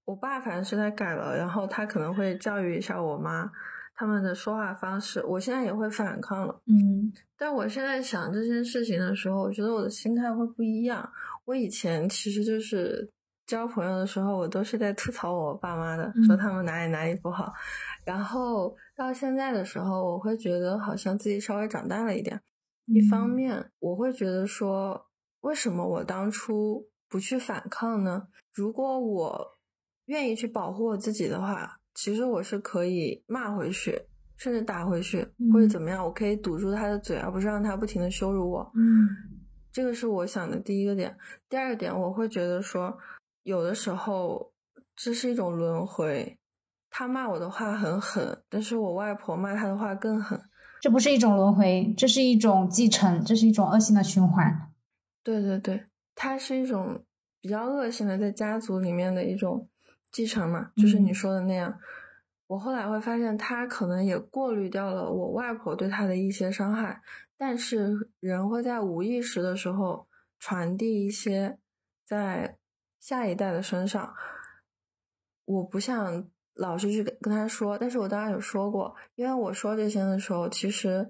[0.06, 3.50] 我爸反正是在改了，然后他可能会教育一下我妈
[3.96, 5.24] 他们的说话方式。
[5.26, 11.10] 我现在也会反抗了，嗯但我现在想这件事情的时候，我觉得我的心态会不一样。
[11.46, 13.12] 我以前其实就是
[13.46, 17.52] 交朋友的时候，我都是在吐槽我爸妈的，嗯说他们哪里哪里不好。
[18.06, 22.42] 然后到现在的时候，我会觉得好像自己稍微长大了一点。
[22.86, 25.08] 一方面，我会觉得说，
[25.42, 28.28] 为什么我当初不去反抗呢？
[28.54, 29.58] 如果我
[30.06, 34.00] 愿意去保护我自己的话，其实我是可以骂回去，
[34.38, 38.72] 甚至打回去，或者嗯怎么样，我可以堵住他的嘴，而不是让他不停的羞辱我。
[38.76, 39.10] 嗯
[39.72, 41.18] 这个是我想的第一个点。
[41.50, 42.98] 第二个点，我会觉得说，
[43.44, 44.54] 有的时候
[44.96, 46.38] 这是一种轮回。
[46.90, 50.40] 他骂我的话很狠，但是我外婆骂他的话更狠。
[50.80, 54.72] 这不是一种轮回，这是一种继承，这是一种恶性的循环。
[55.22, 57.04] 对对对，它是一种
[57.42, 59.68] 比较恶性的在家族里面的一种
[60.16, 61.78] 继承嘛，就是你嗯说的那样。
[62.48, 67.02] 我后来会发现，他可能也过滤掉了我外婆对他的一些伤害，
[67.38, 70.08] 但是人会在无意识的时候
[70.40, 71.58] 传递一些
[72.06, 72.58] 在
[72.98, 74.16] 下一代的身上。
[75.44, 81.10] 我不想老是去跟跟他说，但是我当然有说过，因为我说这些的时候，其实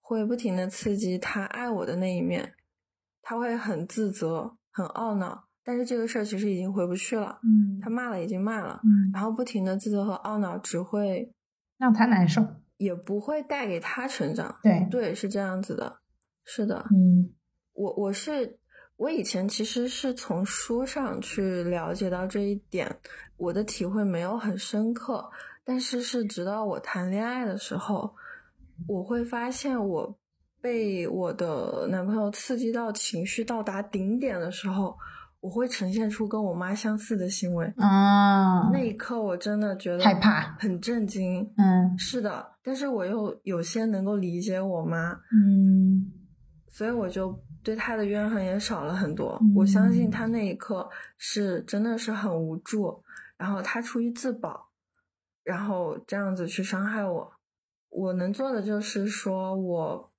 [0.00, 2.54] 会不停的刺激他爱我的那一面，
[3.20, 7.38] 他会很自责、很懊恼，但是这个事儿其实已经回不去了。
[7.44, 11.32] 嗯他骂了已经骂了，嗯，然后不停的自责和懊恼，只会
[11.78, 12.44] 让他难受。
[12.78, 14.56] 也不会带给他成长。
[14.62, 16.00] 对，对，是这样子的，
[16.44, 16.84] 是的。
[16.90, 17.32] 嗯
[17.74, 18.58] 我我是
[18.96, 22.98] 我以前其实是从书上去了解到这一点，
[23.36, 25.30] 我的体会没有很深刻，
[25.64, 28.14] 但是是直到我谈恋爱的时候，
[28.88, 30.18] 我会发现我
[30.60, 34.96] 被我的男朋友刺激到情绪到达顶点的时候，
[35.42, 37.66] 我会呈现出跟我妈相似的行为。
[37.76, 41.42] 啊，那一刻我真的觉得害怕很震惊。
[41.56, 46.12] 嗯是的，但是我又有些能够理解我妈，嗯
[46.68, 49.36] 所以我就对她的怨恨也少了很多。
[49.42, 53.02] 嗯我相信她那一刻是真的是很无助，
[53.36, 54.68] 然后她出于自保，
[55.42, 57.32] 然后这样子去伤害我。
[57.90, 60.11] 我能做的就是说我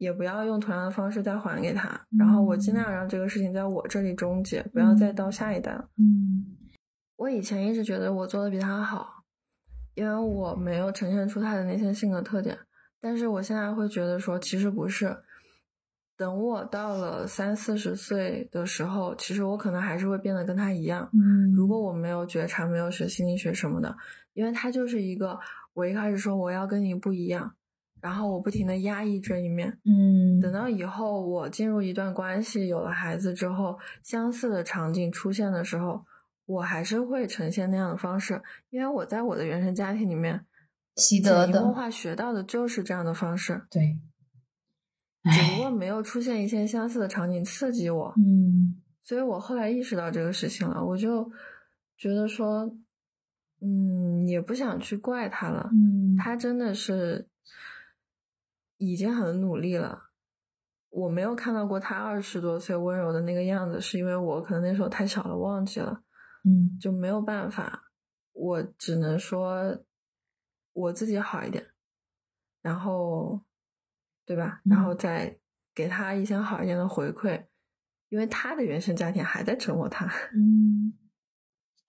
[0.00, 5.90] 也不要用同样的方式再还给他，然后我尽量让这个事情在我这里终结，不要再到下一代了。
[5.98, 6.56] 嗯
[7.16, 9.24] 我以前一直觉得我做的比他好，
[9.94, 12.56] 因为我没有呈现出他的那些性格特点。
[12.98, 15.18] 但是我现在会觉得说，其实不是。
[16.16, 21.10] 等我到了三四十岁的时候，其实我可能还是会变得跟他一样。
[21.12, 23.94] 嗯，如果我没有觉察，没有学心理学什么的，
[24.32, 25.38] 因为他就是一个，
[25.74, 27.54] 我一开始说我要跟你不一样，
[28.00, 30.40] 然后我不停的压抑这一面，嗯。
[30.40, 36.04] 等到以后我进入一段关系，有了孩子之后，相似的场景出现的时候，
[36.46, 40.44] 我还是会呈现那样的方式，因为我在我的原生家庭里面
[40.96, 43.98] 习得的，化学到的就是这样的方式，对，
[45.24, 48.80] 只不哎，过没有出现一些相似的场景刺激我，嗯。
[49.02, 51.28] 所以我后来意识到这个事情了，我就
[51.96, 52.72] 觉得说，
[53.60, 55.68] 嗯，也不想去怪他了。
[55.72, 57.26] 嗯，他真的是
[58.80, 60.10] 已经很努力了。
[60.88, 66.02] 我没有看到过他二十多岁温柔的那个样子，是因为我可能那时候太小了，忘记了。
[66.44, 67.84] 嗯，就没有办法，
[68.32, 69.84] 我只能说
[70.72, 71.64] 我自己好一点，
[72.62, 73.42] 然后，
[74.24, 74.62] 对吧？
[74.64, 75.38] 然后再
[75.74, 77.46] 给他一些好一点的回馈，
[78.08, 80.06] 因为他的原生家庭还在折磨他。
[80.34, 80.94] 嗯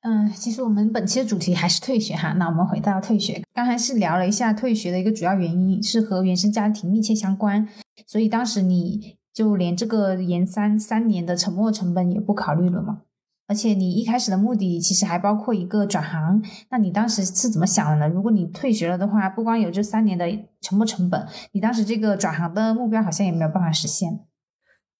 [0.02, 2.34] 嗯，其实我们本期的主题还是退学哈。
[2.34, 7.68] 那我们回到退学，刚才是聊了一下退学的一个主要原因是和原生家庭密切相关，
[8.08, 13.02] 所以当时你就连这个研三三年的沉没成本也不考虑了吗？
[13.48, 18.08] 而且你一开始的目的其实还包括一个转行，那你当时是怎么想的呢？
[18.08, 20.26] 如果你退学了的话，不光有这三年的
[20.62, 24.22] 沉没成本，你当时这个转行的目标好像也没有办法实现。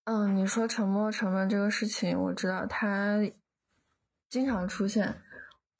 [0.04, 3.20] 嗯，你说沉没成本这个事情，我知道它
[4.32, 5.22] 经常出现。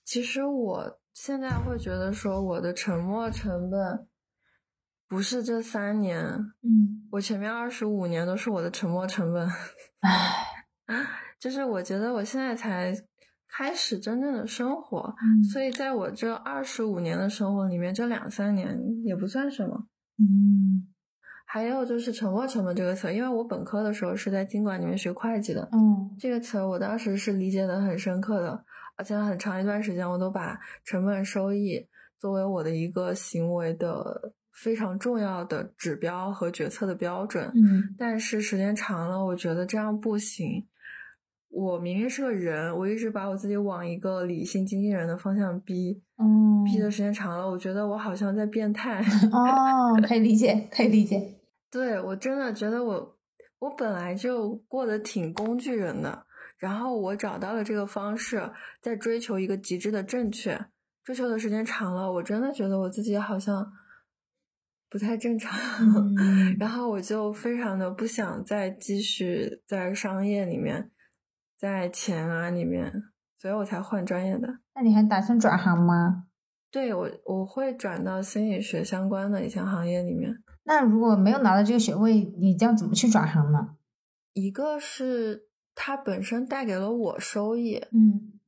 [0.04, 4.08] 其实我现在会觉得说，我的沉没成本
[5.08, 9.48] 不是这三年，嗯，我前面二十五年都是我的沉没成本。
[10.88, 11.08] 唉，
[11.40, 12.94] 就是我觉得我现在才
[13.48, 19.88] 开始真正的生活，嗯所以在我这二十五年的生活里面，这两三年也不算什么。
[20.18, 20.91] 嗯
[21.54, 28.64] 还有就是沉没成本这个词，因为我本科的时候是在经管里面学会计的，嗯这个词我当时是理解的很深刻的，
[28.96, 31.86] 而且很长一段时间我都把成本收益
[32.18, 37.52] 作为我的一个行为的非常重要的指标和决策的标准。
[37.54, 40.66] 嗯但是时间长了，我觉得这样不行。
[41.50, 49.02] 我明明是个人，我一直把我自己往一个理性经纪人的方向逼，嗯，逼的时间长了，我觉得我好像在变态。
[49.34, 51.41] 哦， 可以理解，可以理解。
[51.72, 53.18] 对我真的觉得我，
[53.60, 56.26] 我本来就过得挺工具人的，
[56.58, 60.66] 然后我找到了这个方式，在追求一个极致的正确，
[61.04, 63.72] 追求的时间长了，我真的觉得我自己好像
[64.90, 65.58] 不太正常。
[66.20, 70.92] 嗯然后我就非常的不想再继续在商业里面，
[71.58, 72.92] 在钱啊里面，
[73.38, 74.60] 所以我才换专业的。
[74.76, 76.26] 那你还打算转行吗？
[76.70, 80.44] 对我，我会转到心理学相关的一些行业里面。
[80.64, 83.76] 那如果没有拿到这个学位，你将怎么去转行呢？
[84.34, 88.40] 一个是它本身带给了我收益，嗯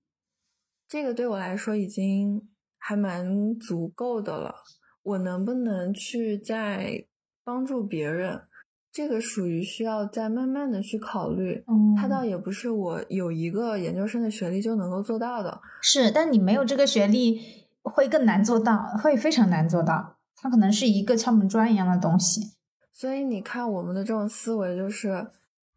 [0.88, 2.48] 这个对我来说已经
[2.78, 4.56] 还蛮足够的了。
[5.02, 7.06] 我能不能去再
[7.44, 8.44] 帮助别人，
[8.92, 11.64] 这个属于需要再慢慢的去考虑。
[11.68, 15.60] 嗯，它倒也不是我有一个研究生的学历就能够做到的。
[15.82, 17.42] 是，但你没有这个学历
[17.82, 20.13] 会更难做到，会非常难做到。
[20.44, 22.42] 它可能是一个敲门砖一样的东西
[22.92, 25.26] 所以你看，我们的这种思维就是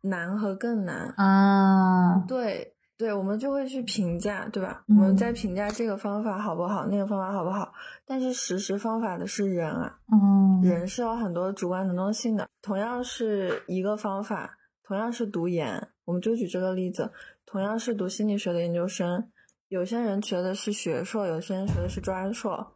[0.02, 1.14] 难和更难。
[1.16, 2.24] 啊。
[2.26, 4.82] 对对，我们就会去评价，对吧？
[4.88, 7.72] 嗯我们在评价这个方法好不好，那个方法好不好。
[8.04, 12.48] 但是实施方法的是人啊，嗯，人是有很多主观能动性的。
[12.60, 17.12] 同样是一个方法，同样是读研，我们就举这个例子，
[17.46, 19.30] 同样是读心理学的研究生，
[19.68, 22.72] 有些人学的是学硕，有些人学的是专硕。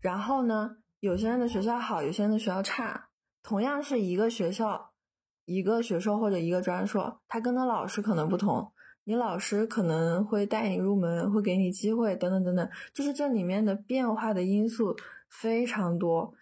[0.00, 3.08] 然后呢，有些人的学校好，有些人的学校差。
[3.42, 4.92] 同样是一个学校，
[5.46, 8.70] 一个学硕或者一个专硕，他跟的老师可能不同。
[9.04, 14.94] 你老师可能会带你入门，会给你机会，等等等等，就是这里面的变化的因素
[15.28, 16.34] 非常多，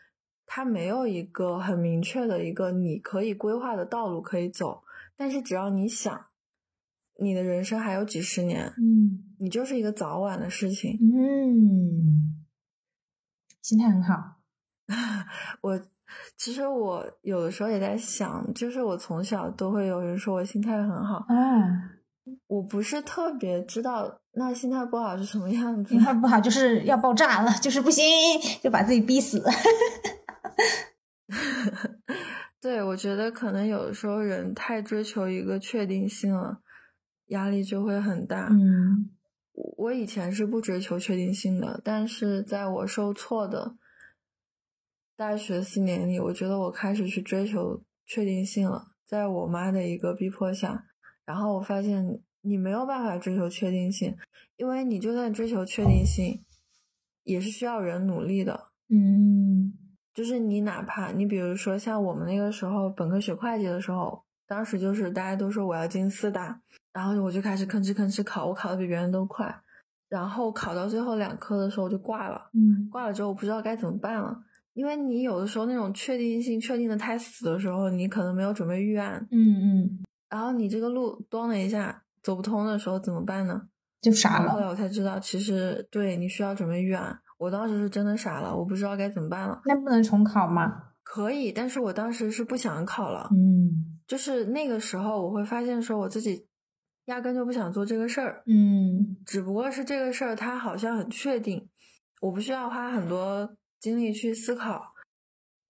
[0.44, 4.82] 它没有一个很明确的一个你可以规划的道路可以走。
[5.16, 6.26] 但是只要你想，
[7.20, 10.98] 你的人生还有几十年，嗯你就是一个早晚的事情。
[11.00, 12.44] 嗯，
[13.62, 14.37] 心态很好。
[15.60, 15.80] 我
[16.36, 21.90] 其实我有的时候也在想，就是我从小都会有人说我心态很好，嗯，
[22.46, 26.00] 我不是特别知道那心态不好是什么样子心。
[26.00, 28.04] 态不好就是要爆炸了，就是不行，
[28.62, 29.42] 就把自己逼死。
[32.60, 36.60] 对，我觉得可能有的时候人太追求一个确定性了，
[37.26, 38.48] 压力就会很大。
[38.50, 39.10] 嗯
[39.52, 43.74] 我我以前是不追求确定性的，但是在我受挫的
[45.18, 50.84] 大学四年里，我觉得我开始去追求确定性了，在我妈的一个逼迫下，
[51.26, 54.16] 然后我发现你没有办法追求确定性，
[54.54, 56.44] 因为你就算追求确定性，
[57.24, 58.68] 也是需要人努力的。
[58.90, 59.74] 嗯。
[60.14, 66.60] 就是你哪怕你比如说像我们那个时候本科学会计的时候，当时就是大家都说我要进四大，
[66.92, 69.52] 然后我就开始吭哧吭哧考，我考的比别人都快，
[70.08, 72.88] 然后考到最后两科的时候就挂了，嗯。
[72.88, 74.44] 挂了之后我不知道该怎么办了，
[74.78, 79.98] 因为你有的时候那种确定性确定的太死的时候，你可能没有准备预案，嗯嗯
[80.30, 83.60] 然后你这个路咚了一下走不通的时候怎么办呢？
[84.00, 84.68] 就傻了后来。
[84.68, 87.18] 我才知道，其实对你需要准备预案。
[87.38, 89.60] 我当时是真的傻了，我不知道该怎么办了。
[89.64, 90.84] 那不能重考吗？
[91.02, 93.28] 可以，但是我当时是不想考了。
[93.32, 96.46] 嗯就是那个时候，我会发现说我自己
[97.06, 101.68] 压根就不想做这个事儿，嗯只不过是这个事儿它好像很确定，
[102.20, 104.94] 我不需要花很多精力去思考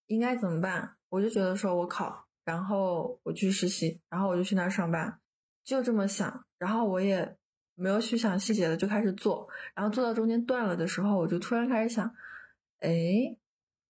[0.06, 0.96] 应该怎么办。
[1.10, 5.18] 我就觉得说我考，然后我去实习，然后我就去那儿上班，
[5.64, 6.44] 就这么想。
[6.58, 7.36] 然后我也
[7.74, 9.48] 没有去想细节的，就开始做。
[9.74, 12.04] 然后做到中间断了的时候，我就突然开始想，
[12.80, 12.90] 哎，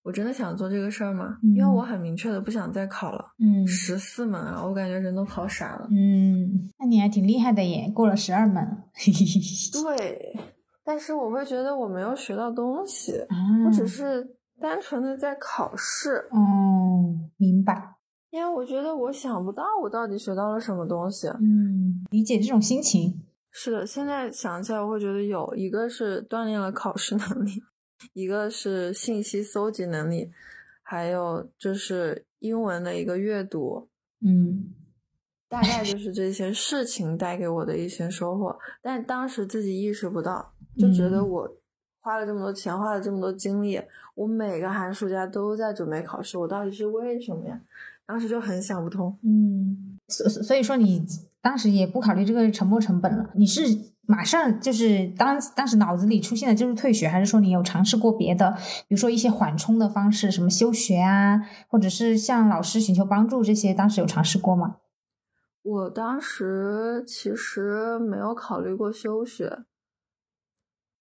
[0.02, 1.38] 我真的想做这个事儿吗？
[1.42, 3.32] 因为嗯我很明确的不想再考了。
[3.38, 5.88] 嗯十四门啊，我感觉人都考傻了。
[5.90, 8.64] 嗯，那你还挺厉害的耶，过了十二门。
[8.92, 10.36] 嘿嘿嘿对，
[10.88, 13.36] 但是我会觉得我没有学到东西，啊，
[13.66, 14.26] 我只是
[14.58, 17.96] 单纯的在考试，哦，明白。
[18.30, 21.28] 因为我觉得我想不到我到底学到了什么东西。
[21.28, 23.22] 嗯，理解这种心情。
[23.50, 27.62] 是的，现在想起来，我会觉得有一个是锻炼了考试能力，
[28.14, 30.30] 一个是信息搜集能力，
[30.82, 33.90] 还有就是英文的一个阅读，
[34.24, 34.70] 嗯
[35.50, 41.50] 大概就是这些事情带给我的一些收获，但当时自己意识不到，就觉得嗯我
[42.00, 43.80] 花了这么多钱，花了这么多精力，
[44.14, 47.60] 我每个寒暑假都在准备考试，我到底是为什么呀？
[48.06, 49.18] 当时就很想不通。
[49.22, 51.04] 嗯，所所所以说你
[51.42, 53.60] 当时也不考虑这个沉没成本了，你是
[54.06, 58.56] 马上就是当当时脑子里出现的就是退学，还是说你有尝试过别的，
[58.88, 64.76] 比如说一些缓冲的方式，什么休学啊，或者是向老师寻求帮助这些，当时有尝试过吗？
[65.62, 69.64] 我当时其实没有考虑过休学，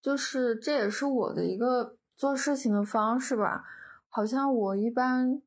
[0.08, 3.66] 就是这也是我的一个做事情的方式吧。
[4.08, 5.41] 好像我一般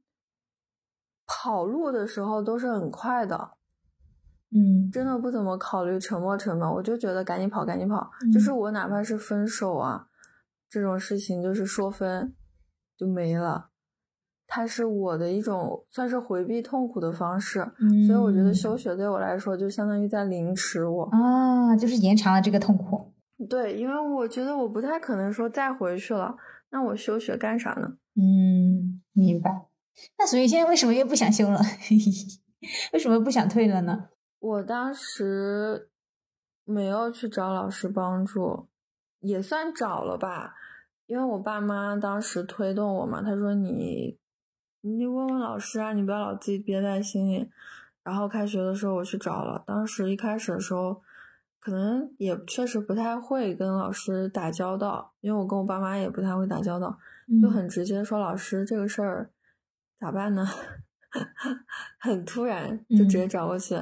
[1.26, 3.52] 跑路的时候都是很快的，
[4.54, 8.10] 嗯真的不怎么考虑沉没成本，我就觉得赶紧跑，赶紧跑。
[8.30, 10.08] 就是我哪怕是分手啊
[10.68, 12.34] 这种事情，就是说分
[12.98, 13.70] 就没了。
[14.46, 21.04] 它是我的一种算是回避痛苦的方式，嗯所以我觉得休学对我来说就相当于在凌迟我。
[21.04, 23.14] 啊，就是延长了这个痛苦。
[23.48, 26.36] 对，因为我觉得我不太可能说再回去了，
[26.70, 27.96] 那我休学干啥呢？
[28.16, 29.66] 嗯，明白。
[30.18, 31.60] 那所以现在为什么又不想休了？
[32.92, 34.08] 为什么不想退了呢？
[34.38, 35.90] 我当时
[36.64, 38.68] 没有去找老师帮助，
[39.20, 40.54] 也算找了吧，
[41.06, 44.18] 因为我爸妈当时推动我嘛，他说你
[44.82, 47.48] 你问问老师啊，你不要老自己憋在心里。
[48.02, 51.02] 然后开学的时候我去找了，当时一开始的时候，
[51.60, 56.98] 可能也确实不太会跟老师打交道，因为我跟我爸妈也不太会打交道，
[57.42, 59.30] 就嗯很直接说老师这个事儿
[60.00, 60.48] 咋办呢？
[62.00, 63.74] 很突然就直接找过去，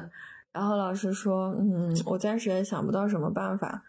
[0.51, 3.83] 然后老师说，嗯，我暂时也想不到什么办法。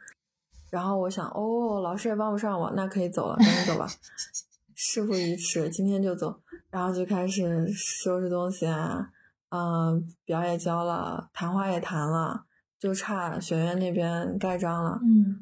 [0.70, 3.88] 然后我想，哦，老师也帮不上我，那可以走了，赶紧走吧。
[4.76, 6.40] 事不宜迟，今天就走。
[6.70, 9.10] 然后就开始收拾东西啊，
[9.48, 12.44] 嗯、表也交了，谈话也谈了，
[12.80, 14.98] 就差学院那边盖章了。
[15.04, 15.38] 嗯，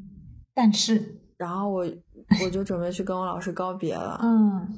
[0.53, 1.87] 但是然后我
[2.45, 4.19] 我就准备去跟我老师告别了。
[4.23, 4.69] 嗯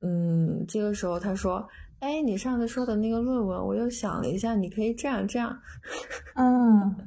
[0.00, 1.68] 嗯，这个时候他说
[2.00, 5.58] ：“哎，你上次说的那个论文，我又想了一下，你可以这样这样。
[6.36, 7.06] 嗯，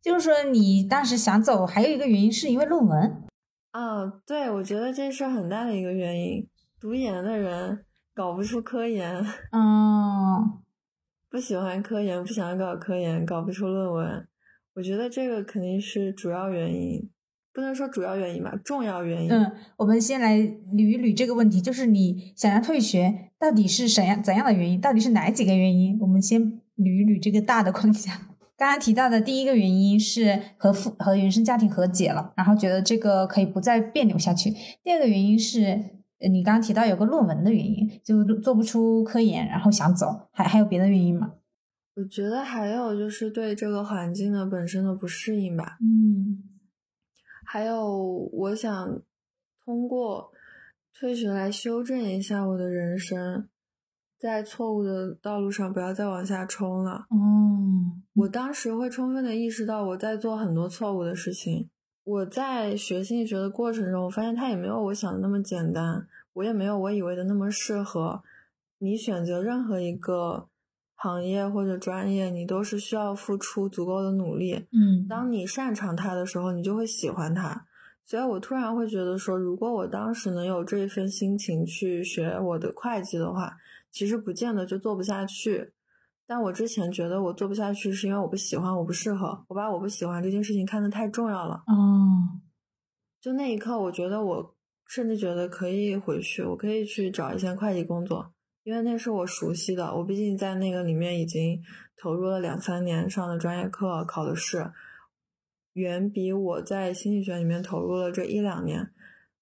[0.00, 3.22] 就是说你当时想走，还有一个原因是因为论文。
[3.72, 6.48] 啊，对，我觉得这是很大的一个原因。
[6.80, 7.84] 读研的人
[8.14, 9.22] 搞不出科研，
[9.52, 10.60] 嗯
[11.28, 14.26] 不喜欢科研，不想搞科研，搞不出论文。
[14.74, 17.10] 我觉得这个肯定是主要原因，
[17.52, 19.30] 不能说主要原因吧，重要原因。
[19.30, 24.80] 嗯，我们先来捋一捋这个问题，就是你想要退学，到底是怎样怎样的原因？
[24.80, 25.98] 到底是哪几个原因？
[26.00, 26.40] 我们先
[26.76, 28.12] 捋一捋这个大的框架。
[28.56, 34.54] 刚刚提到的第一个原因是和父和原生家庭和解了，然后觉得这个可以不再别扭下去。
[34.84, 35.82] 第二个原因是，
[36.30, 41.32] 你刚刚提到有个论文的原因，就做不出科研，然后想走，还还有别的原因吗？
[41.96, 45.78] 我觉得还有就是对这个环境的本身的不适应吧。
[45.82, 46.42] 嗯
[47.44, 49.02] 还有，我想
[49.64, 50.30] 通过
[50.94, 53.48] 退学来修正一下我的人生，
[54.16, 57.06] 在错误的道路上不要再往下冲了。
[57.10, 61.70] 哦我当时会充分的意识到我在做很多错误的事情。
[62.04, 68.22] 我在学心理学的过程中，我发现它也没有我想的那么简单，我也没有我以为的那么适合。
[68.78, 70.49] 你选择任何一个
[71.02, 74.66] 行业或者专业，你都是需要付出足够的努力。
[74.70, 77.66] 嗯当你擅长它的时候，你就会喜欢它。
[78.04, 83.56] 所以我突然会觉得说，如果我当时能有这一份心情去学我的会计的话，
[83.90, 85.72] 其实不见得就做不下去。
[86.26, 91.62] 但我之前觉得我做不下去，是因为我不喜欢，我不适合，我把我不喜欢这件事情看得太重要了。
[91.66, 92.42] 哦，
[93.20, 94.54] 就那一刻，我觉得我
[94.86, 98.32] 甚至觉得可以回去，我可以去找一些会计工作，
[98.62, 99.94] 因为那是我熟悉的。
[99.96, 101.60] 我毕竟在那个里面已经
[101.96, 104.70] 投入了两三年，上的专业课，考的试，
[105.74, 108.90] 远比我在心理学里面投入了这一两年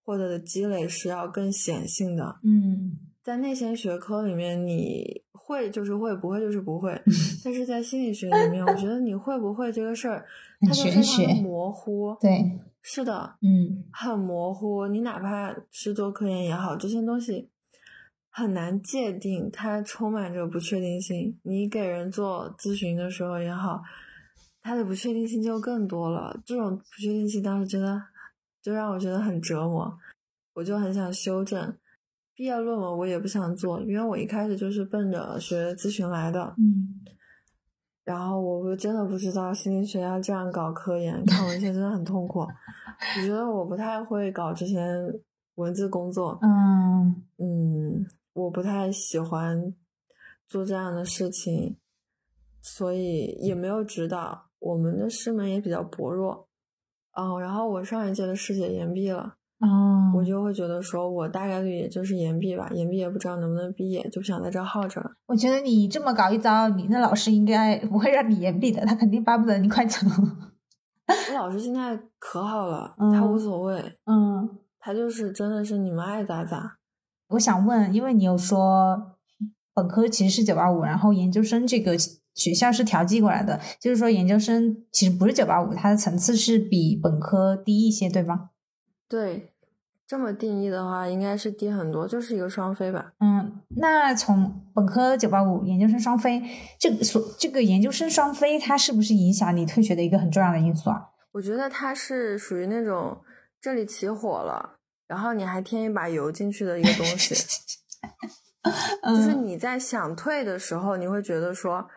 [0.04, 2.40] 获得的积累是要更显性的。
[2.44, 6.98] 嗯在那些学科里面，你会就是会，不会就是不会。
[7.44, 10.24] 但是在心理学里面，我觉得你会不会这个事儿，
[10.62, 12.16] 它就非常的学模糊。
[12.22, 14.86] 对，是的，嗯很模糊。
[14.86, 17.50] 你哪怕是做科研也好，这些东西
[18.38, 21.36] 很难界定，它充满着不确定性。
[21.42, 23.82] 你给人做咨询的时候也好，
[24.62, 26.40] 它的不确定性就更多了。
[26.46, 28.00] 这种不确定性当时真的
[28.62, 29.98] 就让我觉得很折磨，
[30.54, 31.76] 我就很想修正。
[32.36, 36.54] 毕业论文我也不想做，因为我一开始就是奔着学咨询来的。
[36.58, 37.00] 嗯
[38.04, 42.40] 然后我真的不知道心理学要这样搞科研，看文献真的很痛苦。
[42.40, 44.80] 我觉得我不太会搞这些
[45.56, 48.06] 文字工作，嗯嗯，
[48.38, 49.74] 我不太喜欢
[50.46, 51.76] 做这样的事情，
[52.62, 54.46] 所以也没有指导。
[54.60, 56.48] 我们的师门也比较薄弱，
[57.16, 65.12] 嗯，然后我上一届的师姐延毕了，哦，我就会觉得说我大概率也就是延毕吧，延毕也不知道能不能毕业，就不想在这耗着了。
[65.26, 70.06] 我觉得你这么搞一遭，你那老师应该不会让你延毕的，他肯定巴不得你快走。
[71.08, 73.80] 我 老师现在可好了，他无所谓。
[74.06, 76.77] 嗯，他就是真的是你们爱咋咋。
[77.28, 79.16] 我想问，因为你有说
[79.74, 81.96] 本科其实是九八五，然后研究生这个
[82.34, 88.50] 学校是调剂过来的，就是说研究生其实不是九八五，它的层次是比本科低一些，对吗？
[89.08, 89.52] 对，
[90.06, 93.12] 这么定义的话，应该是低很多，就是一个双非吧。
[93.20, 96.42] 嗯，那从本科九八五，研究生双非，
[96.78, 101.10] 这个所这个研究生双非，它是不是影响你退学的一个很重要的因素啊？
[101.32, 103.18] 我觉得它是属于那种
[103.60, 104.77] 这里起火了，
[105.08, 107.34] 然后你还添一把油进去的一个东西。
[109.02, 111.88] 就是你在想退的时候，你会觉得说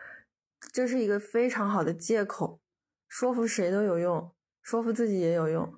[0.72, 2.60] 这是一个非常好的借口，
[3.06, 4.32] 说服谁都有用，
[4.62, 5.72] 说服自己也有用。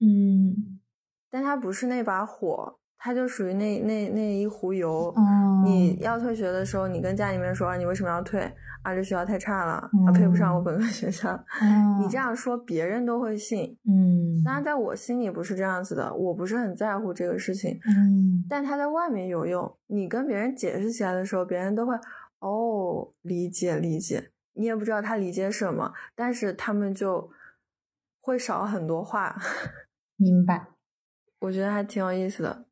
[0.00, 0.80] 嗯，
[1.30, 5.08] 但它不是那把火，它就属于那那那一壶油。
[5.08, 8.40] 哦，你要退学的时候，你跟家里面说你为什么要退
[8.86, 8.94] 啊？
[8.94, 9.72] 这学校太差了，
[10.06, 11.30] 啊，配不上我本科学校。
[11.60, 13.76] 哦你这样说，别人都会信。
[13.88, 17.78] 嗯，当然，在我心里不是这样子的，我不是很在乎这个事情。
[17.88, 21.94] 嗯但他在外面有用，你跟别人解释起来的时候，别人都会
[22.40, 24.30] 哦理解理解。
[24.54, 27.28] 你也不知道他理解什么，但是他们就
[28.20, 29.36] 会少很多话。
[30.16, 30.68] 明白。
[31.40, 32.65] 我觉得还挺有意思的，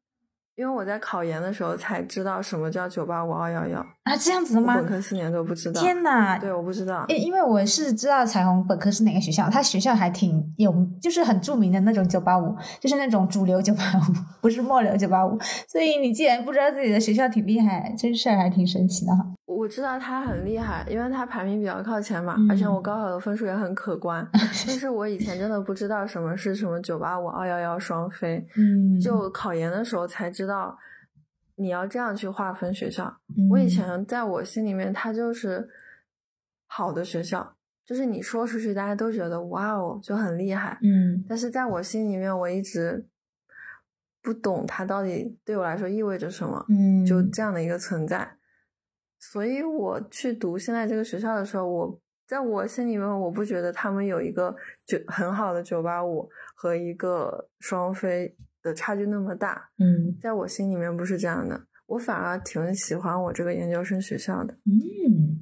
[0.57, 4.77] 因为我在考研的时候才知道什么叫九八五二幺幺，啊，这样子的吗？
[4.77, 5.81] 本科四年都不知道。
[5.81, 6.39] 天哪！
[6.39, 7.05] 对，我不知道。
[7.09, 15.37] 因因为我是知道彩虹本科是哪个学校，它学校还挺有，就是很著名的那种九八五，就是那种主流九八五，不是末流九八五。
[15.67, 19.27] 所以你既然不知道自己的学校挺厉害，这事儿还挺神奇的哈。
[19.55, 24.27] 我知道他很厉害，因为他排名比较靠前嘛，嗯而且我高考的分数也很可观。
[24.33, 30.77] 但是我以前真的不知道什么是什么九八五二幺幺双非，嗯就考研的时候才知道
[31.57, 33.05] 你要这样去划分学校。
[33.37, 35.69] 嗯我以前在我心里面，它就是
[36.67, 37.55] 好的学校，
[37.87, 43.07] 就是你说出去大家都觉得哇哦就很厉害，嗯但是在我心里面，我一直
[44.23, 46.65] 不懂它到底对我来说意味着什么。
[46.69, 48.37] 嗯就这样的一个存在。
[49.35, 54.55] 所以我去读现在这个学校的时候，我在我心里面，我不觉得他们有一个
[54.87, 61.65] 就很好的九八五和一个双非的差距那么大，嗯在我心里面不是这样的。
[61.87, 64.55] 我反而挺喜欢我这个研究生学校的。
[64.67, 65.41] 嗯。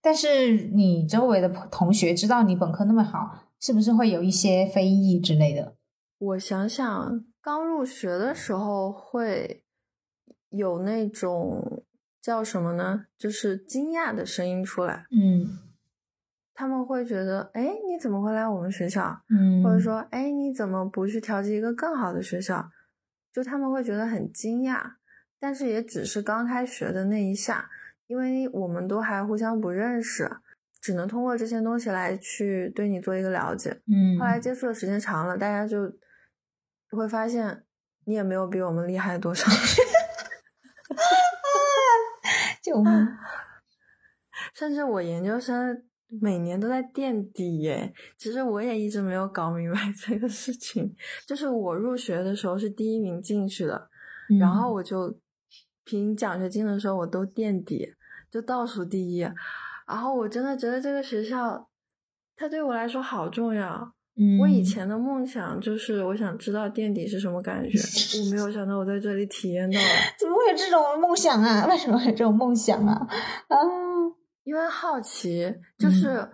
[0.00, 5.76] 但是你周围的同学知道你本科那么好，是不是会有一些非议之类的？
[6.16, 9.62] 我想想，刚入学的时候会
[10.48, 11.84] 有那种
[12.24, 13.04] 叫什么呢？
[13.18, 15.04] 就是惊讶的声音出来。
[15.10, 15.58] 嗯
[16.54, 19.20] 他们会觉得，哎，你怎么会来我们学校？
[19.28, 22.70] 嗯，或者说，哎，你怎么不去调剂一个更好的学校？
[23.32, 24.92] 就他们会觉得很惊讶，
[25.38, 27.68] 但是也只是刚开学的那一下，
[28.06, 30.30] 因为我们都还互相不认识，
[30.80, 33.82] 只能通过这些东西来去对你做一个了解。
[33.88, 35.92] 嗯，后来接触的时间长了，大家就
[36.90, 37.64] 会发现
[38.04, 39.44] 你也没有比我们厉害多少。
[42.64, 42.90] 救命！
[44.56, 45.84] 甚至我研究生
[46.20, 50.96] 每年都在垫底耶，其实我也一直没有搞明白 这个事情。
[51.26, 53.90] 就是我入学的时候是第一名进去的，
[54.40, 55.18] 然后我就
[55.84, 57.94] 凭奖学金的时候我都垫底，
[58.30, 59.20] 就倒数第一。
[59.86, 61.68] 然后我真的觉得这个学校，
[62.34, 63.94] 它对我来说好重要。
[64.16, 67.78] 嗯，我以前的梦想就是我想知道垫底是什么感觉，
[68.20, 69.86] 我没有想到我在这里体验到了。
[70.18, 71.66] 怎么会有这种梦想啊？
[71.66, 73.06] 为什么会有这种梦想啊？
[73.48, 73.56] 啊，
[74.44, 76.28] 因为好奇，就是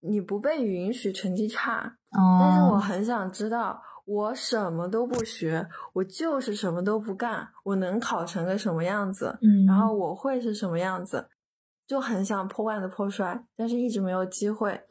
[0.00, 1.96] 你不被允许成绩差，
[2.38, 11.28] 但是我哦，很想知道，我什么都不学，我就是什么都不干，我能考成个什么样子，嗯，然后我会是什么样子，
[11.86, 14.82] 就很想破罐子破摔，但是一直没有机会。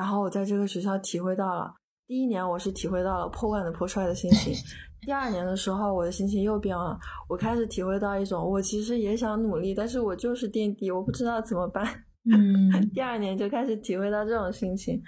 [0.00, 1.74] 然后我在这个学校体会到了，
[2.06, 4.54] 第一年我是体会到了破罐子破摔的心情，
[5.02, 6.98] 第二年的时候我的心情又变了，
[7.28, 11.86] 我开始体会到一种我其实也想努力，但是我就是垫底，我不知道怎么办。
[12.32, 15.02] 嗯 第二年就开始体会到这种心情，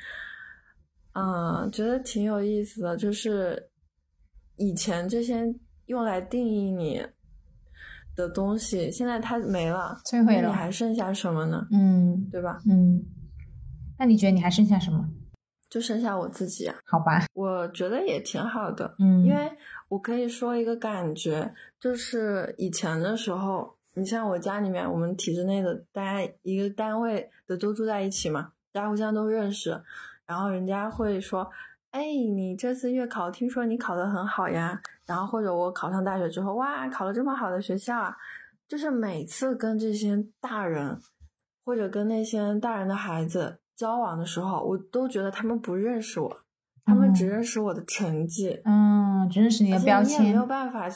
[1.14, 2.94] 嗯，觉得挺有意思的。
[2.94, 3.70] 就是
[4.56, 5.42] 以前这些
[5.86, 7.02] 用来定义你
[8.14, 11.66] 的东西，现在它没了，摧毁了那你还剩下什么呢？
[11.72, 12.60] 嗯对吧？
[12.68, 13.02] 嗯，
[14.02, 15.08] 那你觉得你还剩下什么？
[15.70, 19.48] 就剩下我自己啊，好吧，我觉得也挺好的，嗯，因为
[19.86, 29.80] 我可以说一个感觉，就是以前的时候，你像我家里面，我们体制内的大家一个单位的都住在一起嘛，大家互相都认识，
[30.26, 31.48] 然后人家会说，
[31.92, 32.02] 哎，
[32.34, 38.16] 你这次月考听说你考得很好呀，然后或者我考上大学之后，哇，考了这么好的学校啊，
[38.66, 41.00] 就是每次跟这些大人
[41.64, 46.36] 或者跟那些大人的孩子交往的时候，我都觉得他们不认识我，
[46.84, 48.60] 他们只嗯认识我的成绩。
[48.64, 50.86] 嗯，只认识你的标而且你也没有，办法，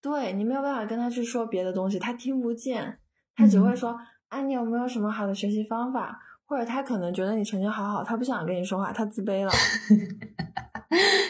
[0.00, 2.98] 对你没有办法跟他去说别的东西，他听不见，
[3.34, 3.98] 他只会嗯说，
[4.28, 6.20] 啊，你有没有什么好的学习方法？
[6.48, 9.50] 或者他可能觉得你成绩好好，他不想跟你说话，他自卑了。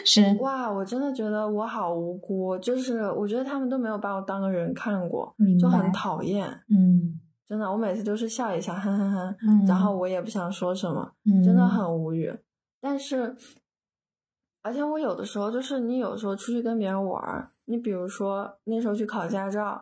[0.05, 6.47] 是哇，我真的觉得我好无辜，就是我觉得他们都没有把我当个人看过，就很讨厌。
[6.69, 12.37] 嗯真的，我每次都是笑一下，哼哼哼，嗯，然后我也不想说什么，嗯真的很无语。
[12.81, 13.35] 但是，
[14.61, 19.81] 而且我有的时候就是你有时候出去跟别人玩儿，你比如说那时候去考驾照，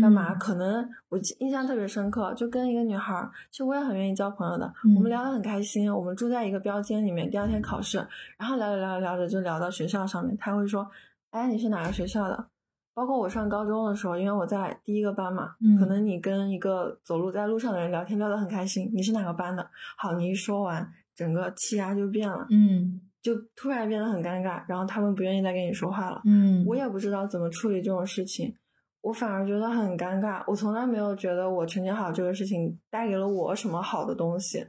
[0.00, 0.32] 干嘛？
[0.34, 8.04] 嗯可能我印象特别深刻，就跟一个女孩儿，其实我也很愿意交朋友的，嗯我们聊得很开心，我们住在一个标间里面，第二天考试，
[8.36, 10.84] 然后聊着聊着聊着就聊到学校上面，他会说，
[11.30, 12.48] 哎，你是哪个学校的？
[12.94, 19.68] 包括我上高中的时候，因为我在第一个班嘛，嗯可能你跟一个走路在路上的人聊天聊得很开心，你是哪个班的？
[19.98, 26.22] 好，你一说完，整个气压就变了，嗯就突然变得很尴尬，然后他们不愿意再跟你说话了。
[26.24, 28.54] 嗯，我也不知道怎么处理这种事情，
[29.00, 30.44] 我反而觉得很尴尬。
[30.46, 34.66] 我从来没有觉得我成绩好这个事情带给了我什么好的东西，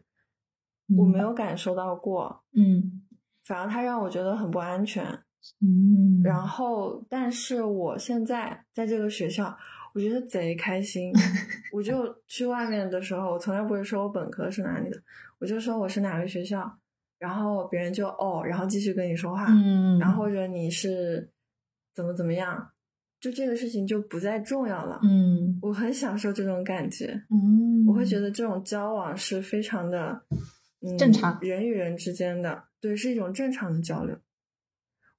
[0.97, 3.01] 我没有感受到过，嗯
[3.43, 5.05] 反而它让我觉得很不安全。
[5.61, 9.55] 嗯，然后，但是我现在在这个学校，
[9.93, 11.13] 我觉得贼开心。
[11.73, 14.97] 我就去外面的时候，我从来不会说我本科是哪里的，
[15.39, 16.79] 我就说我是哪个学校，
[17.19, 21.29] 然后别人就哦，然后继续跟你说话，嗯，然后或者你是
[21.93, 22.71] 怎么怎么样，
[23.19, 24.99] 就这个事情就不再重要了。
[25.03, 30.21] 嗯我很享受这种感觉，嗯，我会觉得这种交往是非常的，
[30.81, 34.17] 嗯，正常人与人之间的，对，是一种正常的交流。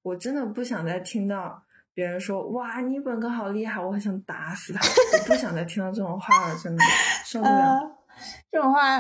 [0.07, 1.61] 我真的不想再听到
[1.93, 4.79] 别人说哇，你本科好厉害，我很想打死他。
[4.81, 6.85] 我不想再听到这种话了，真的
[7.25, 7.51] 受不了。
[7.51, 7.81] 呃，
[8.53, 8.99] 这种话，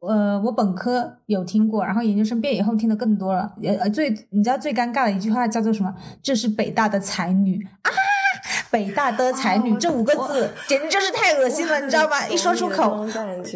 [0.00, 3.52] 呃，我本科有听过，然后研究生毕业以后听的更多了。
[3.62, 5.94] 呃呃，最你知道最尴尬的一句话叫做什么？
[6.22, 7.92] 这是北大的才女啊！
[8.70, 12.26] 北大的才女、这五个字简直就是太恶心了，你知道吗？
[12.28, 13.06] 一说出口，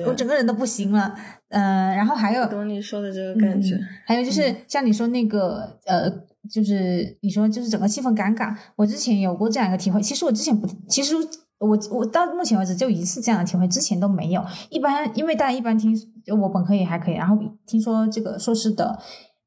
[0.07, 1.15] 我整个人都不行了。
[1.49, 3.75] 嗯、然后还有懂你说的这个感觉。
[3.75, 6.11] 嗯还有就是像你说那个呃，
[6.51, 8.55] 就是你说就是整个气氛尴尬。
[8.77, 11.15] 我之前有过这样一个体会，其实我之前不，其实
[11.59, 14.45] 我我到目前为止就一次这样的体会，之前都没有。
[14.69, 15.95] 一般因为大家一般听，
[16.41, 17.37] 我本科也还可以，然后
[17.67, 18.99] 听说这个硕士的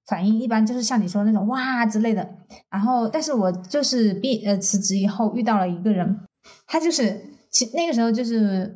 [0.07, 2.27] 反应一般就是像你说那种哇之类的。
[2.69, 6.19] 然后，但是我就是毕呃辞职以后遇到了一个人，
[6.67, 8.75] 他就是其那个时候就是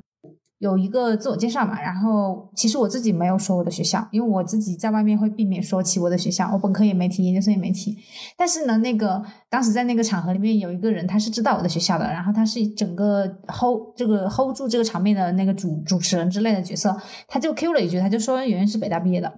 [0.60, 7.96] 有一个自我介绍嘛，然后其实我自己没有说我的学校，因为我自己在外面会避免说起我的学校，我本科也没提，研究生也没提。
[8.36, 16.96] 但是呢，那个当时在那个场合里面有一个人，他是知道我的学校的，然后他是整个 hold 这个 hold 住这个场面的那个主主持人之类的角色，
[17.28, 19.32] 他就 Q 了一句，他就说圆圆是北大毕业的。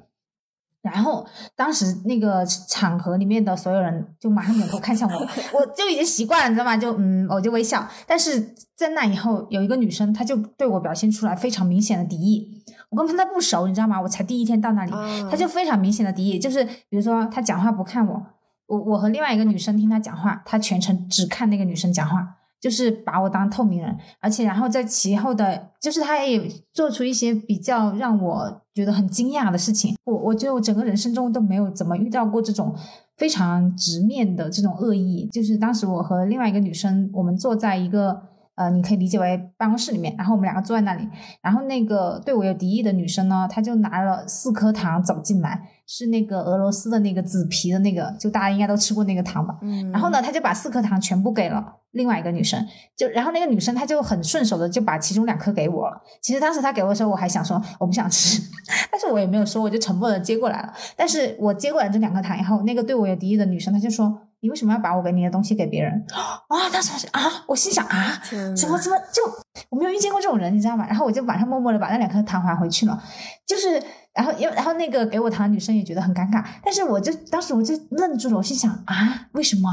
[0.82, 1.26] 然后
[1.56, 5.20] 当时那个场合里面的所有人就马上扭头看向我，
[5.54, 6.78] 我就已经习惯了，你知道吗？
[6.78, 7.88] 就嗯，我就微笑。
[8.08, 12.64] 但是在那以后，有一个女生，她就对我表现出来非常明显的敌意。
[12.90, 14.02] 我跟她不熟，你知道吗？
[14.02, 18.26] 我才第一天到那里，啊她就非常明显的敌意，就是比如说她讲话不看我，
[18.68, 22.36] 我我和另外一个女生听她讲话，她全程只看那个女生讲话。
[22.62, 29.94] 就是把我当透明人，而且然后在其后的，就是他也做出一些比较让我觉得很惊讶的事情。
[30.06, 32.74] 我我觉得我整个人生中都没有怎么遇到过这种
[33.18, 35.28] 非常直面的这种恶意。
[35.34, 38.22] 就是当时我和另外一个女生，我们坐在一个
[38.60, 41.08] 呃，你可以理解为办公室里面，然后我们两个坐在那里，
[41.42, 45.70] 然后那个对我有敌意的女生呢，她就拿了四颗糖走进来。
[45.92, 49.58] 是那个俄罗斯的那个紫皮的那个，就大家应该都吃过那个糖吧。
[49.64, 52.64] 嗯，然后呢，她就把四颗糖全部给了另外一个女生，
[52.96, 56.00] 就然后那个女生她就很顺手的就把其中两颗给我了。
[56.22, 58.40] 其实当时她给我的时候，我还想说我不想吃，
[58.92, 60.72] 但是我也没有说，我就沉默的接过来了。
[60.96, 68.22] 但是我接过来这两颗糖以后，那个对我有敌意的女生，她就说：“你为什么要把我给你的东西给别人？” 啊，当时啊，我心想啊，
[68.56, 69.24] 怎么怎么就
[69.70, 70.86] 我没有遇见过这种人，你知道吗？
[70.88, 73.02] 然后我就晚上默默的把那两颗糖还回去了，
[73.46, 73.82] 就是。
[74.12, 79.70] 然后，因为然后那个给我糖的女生也觉得很尴尬，但是我就当时我就愣住了，我心想啊，为什么？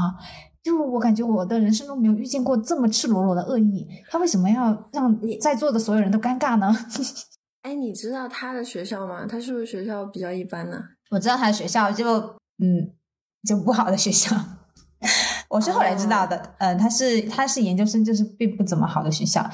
[0.63, 6.73] 就我感觉我的人生中没有遇见过这么赤裸裸的恶意，他为什么要让在座的所有人都尴尬呢？
[7.63, 9.25] 哎，你知道他的学校吗？
[9.27, 10.81] 他是不是学校比较一般呢？
[11.09, 12.05] 我知道他的学校就
[12.59, 12.93] 嗯，
[13.43, 14.35] 就不好的学校。
[15.49, 19.49] 我是后来知道的，嗯，他是他是研究生，就是并不怎么好的学校，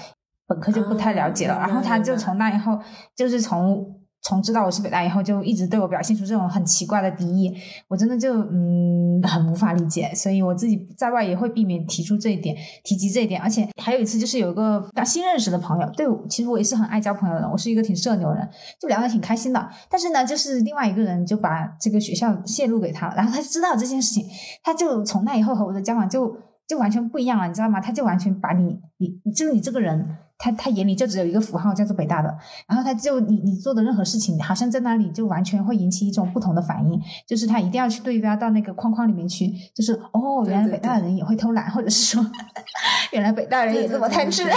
[0.48, 1.60] 本科就不太了解了。
[1.60, 2.80] 然后他就从那以后，
[3.16, 3.93] 就是从。
[4.24, 7.54] 从知道我是北大以后，就一直对我表现出这种很奇怪的敌意，
[7.90, 13.42] 我真的就嗯很无法理解，所以我自己在外也会避免提出这一点，提及这一点。
[13.42, 18.50] 而且还有一次，就是有一个新认识的朋友，对，其实我也是很爱交朋友的，我是一个挺社牛人，
[18.80, 19.70] 就聊得挺开心的。
[19.90, 24.26] 但是呢，就是另外一个人就把这个学校泄露给他了，然后他知道这件事情，
[24.64, 26.34] 他就从那以后和我的交往就
[26.66, 27.82] 就完全不一样了，你知道吗？
[27.82, 30.08] 他就完全把你你就是你这个人。
[30.44, 32.28] 他他眼里就只有一个符号叫做北大的，
[32.68, 42.30] 然后他就你你做的任何事情，好像在那里就完全会引起一种不同的反应，就是他一定要去对标到那个框框里面去，就是哦，原来北大的人也会偷懒，或者是说，
[43.14, 44.44] 原来北大人也这么贪吃。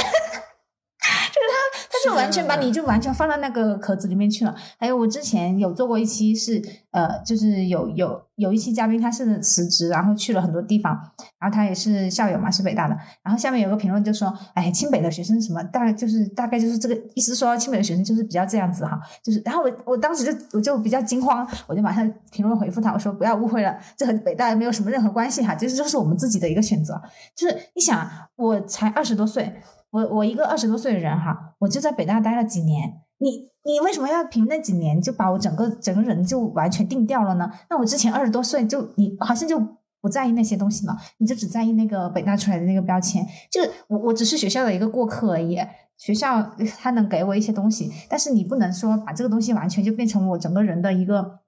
[1.37, 4.55] 就是他，他就完全把你就完全放到那个壳子里面去了。
[4.79, 10.93] 还有我之前有做过一期是，呃，就是有有有一期嘉宾他是辞职，然后去了很多地方，
[11.39, 12.97] 然后他也是校友嘛，是北大的。
[13.23, 18.99] 然后下面有个评论就说，哎，清北的学生什么，大概就是大概就是这个意思，说清北的学生就是比较这样子哈。
[19.23, 27.01] 就是，然后我我当时就我就比较惊慌，我就马上评论回复他，我说不要误会了，这和北大没有什么任何关系哈，就是这是我们自己的一个选择。
[27.35, 29.53] 就是你想，我才二十多岁。
[29.91, 37.51] 我我一个二十多岁的人哈，我就在北大待了几年，你你为什么要凭那几年就把我整个整个人就完全定掉了呢？
[37.71, 39.59] 那我之前二十多岁就你好像就
[40.01, 45.59] 不在意那些东西了，你就只在意那个北大出来的那个标签，就我我只是学校的一个过客而已，
[45.97, 46.43] 学校
[46.79, 51.41] 它能给我一些东西，但是你不能说把这个东西完全就变成我整个人的一个，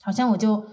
[0.00, 0.64] 好像我就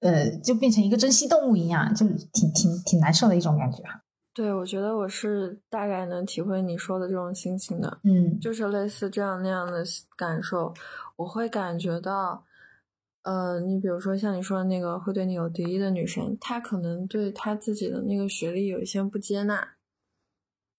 [0.00, 4.03] 呃就变成一个珍稀动物一样，就挺挺挺难受的一种感觉哈。
[4.34, 9.84] 对，我觉得我是大概能体会你说的这种心情的，嗯，就是类似这样那样的
[10.16, 10.74] 感受，
[11.14, 12.44] 我会感觉到，
[13.22, 19.76] 呃，你比如说像你说的那个会对你有敌意的女生，她可能对她自己的那个学历有一些不接纳，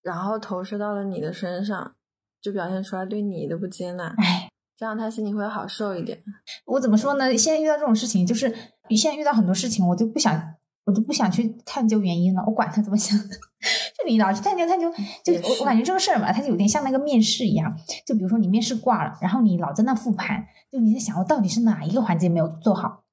[0.02, 1.96] 然后投射到了你的身上，
[2.42, 6.22] 就表现出来对你的不接纳，哎，这样她心里会好受一点。
[6.66, 7.34] 我怎么说呢？
[7.38, 8.54] 现在遇到这种事情，就是
[8.90, 10.56] 你现在遇到很多事情，我就不想。
[10.86, 14.92] 我都不想去探究原因了，我管他怎么想， 就你老去探究探究，
[15.24, 17.76] 就我我感觉这个事儿嘛，它就有点像那个面试一样，
[18.06, 23.05] 就比如说你面试挂了，然后你老在那复盘，就你在想我到底是哪一个环节没有做好，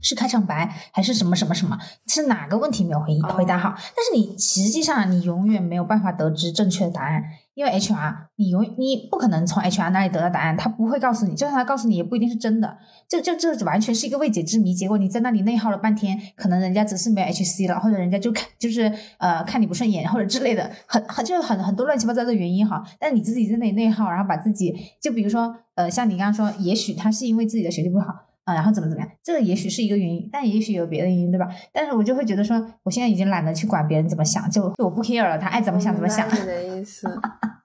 [0.00, 7.22] 是开场白还是什么什么什么，是哪个问题没有回回答好，但是你实际上你永远没有办法得知正确的答案。
[7.54, 12.76] 因为 HR，你永你不可能从 HR 那里得到答案，他不会告诉你，就算他告诉你，也不一定是真的。
[13.08, 14.74] 就就这完全是一个未解之谜。
[14.74, 22.82] 结果你在那里内耗了半天，可能人家只是没有 HC 了，或者人家就看就是呃看你不顺眼，或者之类的，很很就是很很多乱七八糟的原因哈。
[22.98, 28.06] 但是你自己在那里内耗，然后把自己就比如说呃像你刚刚说，也许他是因为自己的学历不好。
[28.44, 29.10] 啊，然后怎么怎么样？
[29.22, 31.48] 这个也许是一个原因，但也许有别的原因，对吧？
[31.72, 36.28] 但是我就会觉得说，我现在已经懒得去管别人怎么想，就我不 care 了，他爱怎么想怎么想。
[36.28, 37.08] 你的意思，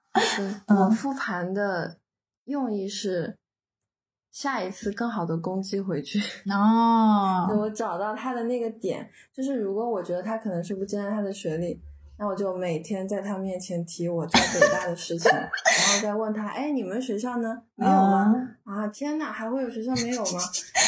[0.68, 1.98] 我复盘的
[2.46, 3.36] 用意是
[4.30, 6.18] 下一次更好的攻击回去。
[6.50, 11.80] 哦，我找到他的那个点，就是如果我觉得他可能是不接纳他的学历。
[12.20, 17.62] 那我就每天在他面前提我在北大的事情，然后再问他：“哎，你们学校呢？
[17.76, 18.34] 没有吗？
[18.64, 20.38] 啊，天呐，还会有学校没有吗？”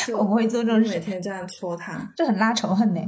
[0.07, 3.01] 就我不会做这种事每天这样戳他，这很拉仇恨呢。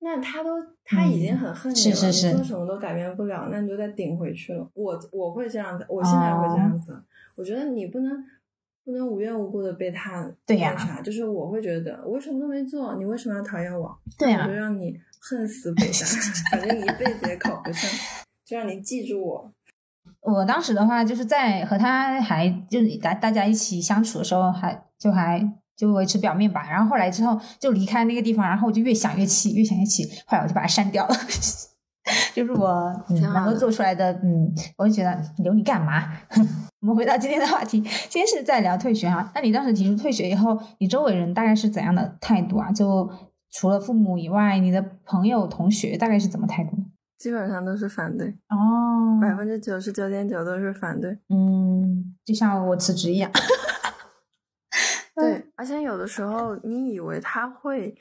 [0.00, 0.50] 那他都
[0.84, 4.68] 他已经很恨你了，你做什么都改变不了，那你就再顶回去了。
[4.74, 7.02] 我我会这样子，我现在会这样子。
[7.36, 8.22] 我觉得你不能
[8.84, 13.98] 不能无缘无故的被他对呀，就是我会觉得我什么都没做，你为什么要讨厌我？
[14.18, 14.94] 对呀，我就让你。
[15.28, 16.06] 恨死北大，
[16.50, 17.88] 反正一辈子也考不上。
[18.44, 19.52] 就让你记住我。
[20.20, 25.40] 我当时的话，就是在和他还就是大大家一起相处的时候，还就还
[25.76, 26.68] 就维持表面吧。
[26.68, 30.04] 然后后来之后就离开那个地方，然后我就越想越气，越想越气。
[30.26, 31.14] 后来我就把它删掉了。
[32.34, 32.68] 就是我
[33.08, 36.12] 嗯能够做出来的，嗯，我就觉得留你干嘛？
[36.80, 39.30] 我们回到今天的话题，今天是在聊退学哈。
[39.36, 42.72] 那你当时提出退学以后，你周围人大概是怎样的态度啊？
[42.72, 43.08] 就
[43.52, 46.76] 除了父母以外，你的朋友、同学大概是怎么态度？
[47.18, 51.16] 基本上都是反对哦，百分之九十九点九都是反对。
[51.28, 53.30] 嗯，就像我辞职一样。
[55.14, 57.94] 对，而且有的时候你以为他会。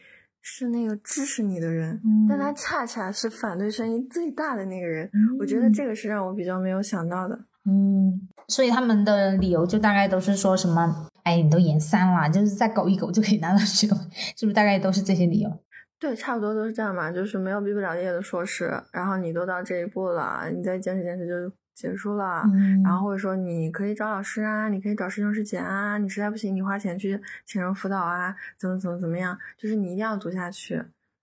[0.44, 5.08] 是那个支持你的人，但他恰恰是反对声音最大的那个人。
[5.40, 7.36] 我觉得这个是让我比较没有想到的。
[7.66, 11.11] 嗯，所以他们的理由就大概都是说什么？
[11.24, 13.98] 哎，你都研三了，就是再苟一苟就可以拿到学位，
[14.36, 14.54] 是不是？
[14.54, 15.60] 大概都是这些理由。
[16.00, 21.56] 对，差不多都是这样嘛，就是没有毕不了业的硕士，然后你都到这一步了，你再坚持坚持就。
[21.74, 22.44] 结束了，
[22.84, 30.76] 然后或者说你可以找老师啊，你可以找师兄师姐啊，你实在不行你花钱去请人辅导啊，怎么怎么怎么样，就是你一定要读下去，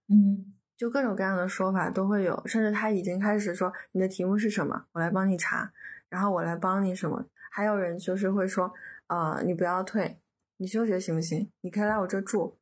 [0.09, 5.71] 嗯，就各种各样的说法都会有，甚至他已经开始说你的题目是什么，我来帮你查，
[6.09, 8.73] 然后我来帮你什么，还有人就是会说，
[9.09, 10.19] 呃，你不要退，
[10.59, 11.51] 你休学行不行？
[11.63, 12.57] 你可以来我这住，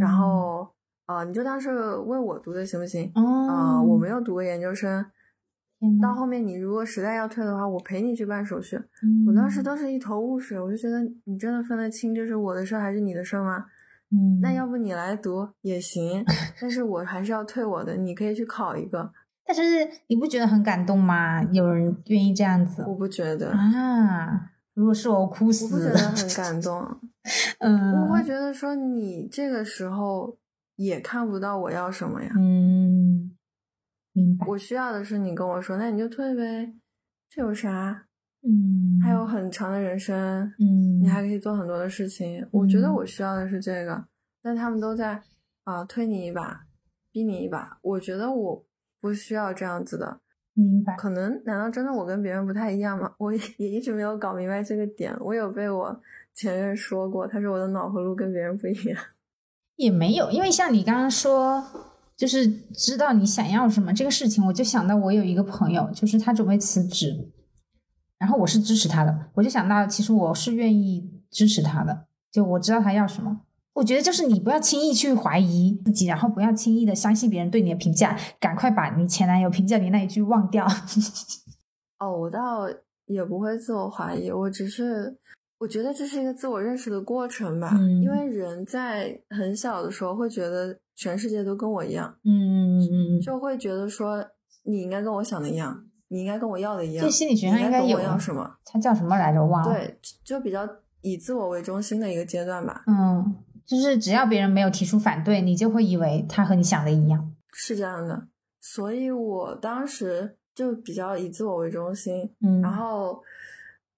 [0.00, 0.68] 然后
[1.06, 3.12] 呃，你就当是为我读的行不行？
[3.14, 5.04] 啊，我没有读过研究生。
[6.02, 8.76] 到后面，你如果实在要退的话，我陪你去办手续。
[9.28, 13.66] 我当时都是一头雾水，我就觉得你真的分得清这是我的事还是你的事吗？
[14.10, 16.24] 嗯，那要不你来读也行，
[16.60, 19.12] 但是我还是要退我的，你可以去考一个。
[19.46, 19.62] 但是
[20.08, 21.42] 你不觉得很感动吗？
[21.52, 22.82] 有人愿意这样子？
[22.86, 24.50] 我不觉得啊。
[24.78, 25.64] 如果是我，哭死。
[25.64, 26.80] 我不觉得很感动。
[27.58, 30.38] 嗯， 我会觉得说你这个时候
[30.76, 32.30] 也看不到我要什么呀。
[32.38, 33.36] 嗯。
[34.12, 36.72] 明白我需要的是你跟我说，那你就退呗，
[37.28, 38.06] 这有啥？
[38.46, 40.16] 嗯，还有很长的人生，
[40.60, 42.46] 嗯，你还可以做很多的事情。
[42.52, 44.06] 我觉得我需要的是这个，
[44.40, 45.20] 但他们都在
[45.64, 46.66] 啊推你一把，
[47.10, 47.80] 逼你一把。
[47.82, 48.64] 我觉得我
[49.00, 50.20] 不需要这样子的，
[50.62, 50.96] 明白？
[50.96, 53.12] 可能难道真的我跟别人不太一样吗？
[53.18, 55.14] 我 也一直没有搞明白这个点。
[55.20, 56.00] 我有被我
[56.34, 58.98] 前任说过，他说我的脑回路跟别人不一样，
[59.76, 61.64] 也没有，因为像你刚刚说。
[62.18, 67.30] 就是知道你想要什么这个事情，我就想到我有一个朋友，就是他准备辞职，
[68.18, 73.42] 然后我是支持他的，我就想到其实我是愿意支持他的，就我知道他要什么。
[73.78, 80.66] 我觉得就是你不要轻易去怀疑自己，然后不要轻易的相信别人对你的评价，赶快把你前男友评价你那一句忘掉。
[82.00, 82.68] 哦，我倒
[83.06, 85.16] 也不会自我怀疑，我只是
[85.60, 87.72] 我觉得这是一个自我认识的过程吧，
[88.02, 90.78] 因为人在很小的时候会觉得。
[91.00, 94.20] 全世界都跟我一样，嗯，就会觉得说
[94.64, 97.04] 你应该跟我想的一样，你应该跟我要的一样。
[97.04, 98.56] 这心理学上应该有要什么？
[98.64, 99.46] 它叫什么来着？
[99.46, 99.72] 忘了。
[99.72, 100.68] 对，就比较
[101.02, 102.82] 以自我为中心的一个阶段吧。
[102.88, 103.32] 嗯，
[103.68, 107.34] 就是只要别人没有提出反对，你就会以为他和你想的一样。
[107.52, 108.26] 是这样的，
[108.60, 112.34] 所以我当时就比较以自我为中心。
[112.40, 113.22] 嗯，然后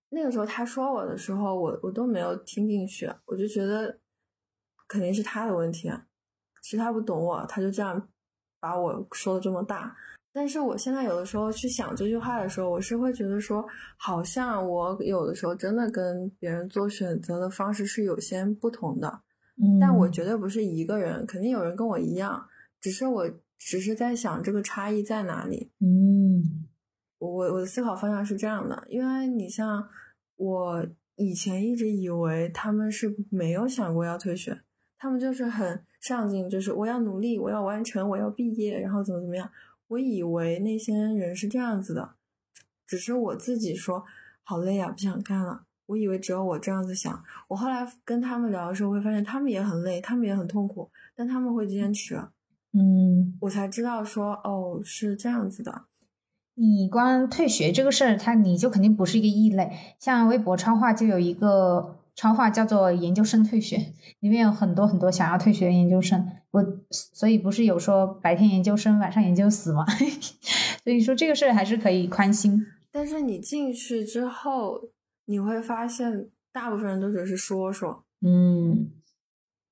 [0.09, 3.97] 那个时候他说我的时候，我我都没有听进去，我就觉得
[4.89, 6.05] 肯定是他的问题啊。
[6.62, 8.09] 其实他不懂我，他就这样
[8.59, 9.95] 把我说的这么大。
[10.33, 13.64] 但是我现在有的时候去想这句话的时候，我是会觉得说，
[13.97, 19.23] 好像我有的时候真的跟别人做选择的方式是有些不同的。
[19.61, 22.48] 嗯，但我绝对不是一个人，肯定有人跟我一样，
[22.80, 25.70] 只是我只是在想这个差异在哪里。
[25.80, 26.66] 嗯，
[27.18, 29.88] 我我的思考方向是这样的，因为你像
[30.36, 30.86] 我
[31.16, 34.62] 以前一直以为他们是没有想过要退学。
[35.02, 39.50] 他们就是很上进，就是我要努力，我要完成，我要毕业，然后怎么怎么样。
[39.88, 42.16] 我以为那些人是这样子的，
[42.86, 44.04] 只是我自己说
[44.42, 45.64] 好累啊，不想干了。
[45.91, 47.22] 我以为只有我这样子想。
[47.49, 52.16] 我后来跟他们聊的时候，会发现他们也很累，他们也很痛苦，但他们会坚持。
[52.72, 55.86] 嗯，我才知道说哦，是这样子的。
[56.55, 59.70] 你光退学这个事儿，他你就肯定不是一个异类。
[59.99, 61.97] 像微博超话就有一个。
[62.16, 66.28] 超话叫做研究生退学，里面有很多很多想要退学的研究生。
[66.51, 69.86] 我所以不是有说白天研究生，晚上研究死吗？
[70.84, 72.61] 所以说这个事儿还是可以宽心。
[72.91, 74.78] 但是你进去之后，
[75.31, 78.91] 你会发现大部分人都只是说说，嗯，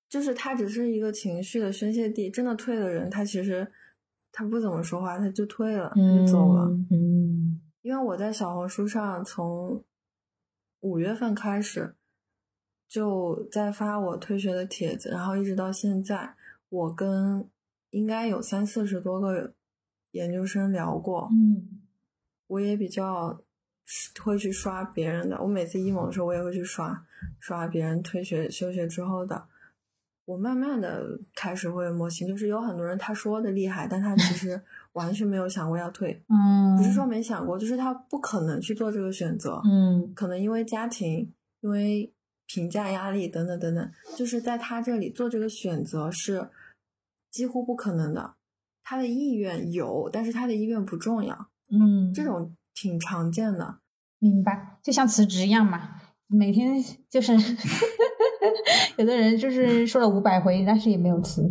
[0.09, 2.31] 就是他只是一个情绪的宣泄地。
[2.31, 3.67] 真的退的人，他其实
[4.31, 6.69] 他不怎么说话，他就退了，他就走了。
[6.91, 9.85] 嗯，因为我在小红书上从
[10.81, 11.95] 五月份开始。
[12.91, 16.35] 就在发我退学的帖子，然后一直到现在，
[16.71, 17.47] 我跟
[17.91, 19.53] 应该有三四十多个
[20.13, 21.83] 研究生聊过，嗯，
[22.47, 23.43] 我也比较
[24.23, 25.41] 会去刷别人的。
[25.41, 27.05] 我每次 emo 的时候，我也会去刷
[27.41, 29.47] 刷别人退学休学之后的。
[30.25, 34.61] 我慢慢的开始会摸清，就是有很多人他说的厉害，但他其实
[34.93, 36.23] 完全没有想过要退。
[36.29, 39.63] 嗯，不是说没想过，就是他不可能去做这个选择。
[39.65, 41.33] 嗯可能因为家庭，
[41.63, 42.13] 因为
[42.47, 46.51] 评价压力等等等等，就是在他这里做这个选择是
[47.31, 48.35] 几乎不可能的。
[48.85, 53.81] 他的意愿有，但是他的意愿不重要，嗯，这种挺常见的。
[54.21, 57.33] 明白，就像辞职一样嘛，每天就是
[58.97, 61.43] 有的人就是说了五百回，但是也没有辞。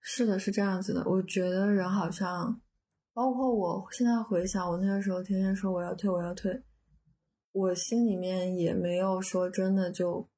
[0.00, 1.04] 是的，是这样子的。
[1.06, 2.60] 我觉得人好像，
[3.12, 6.62] 包括我现在回想，我那个时候天天说我要退，我要退，
[7.52, 10.28] 我心里面也没有说真的就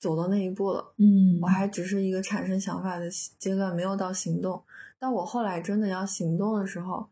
[0.00, 0.94] 走到那一步了。
[0.98, 3.08] 嗯我还只是一个产生想法的
[3.38, 4.64] 阶段，没有到行动。
[4.98, 7.08] 但我后来真的要行动的时候，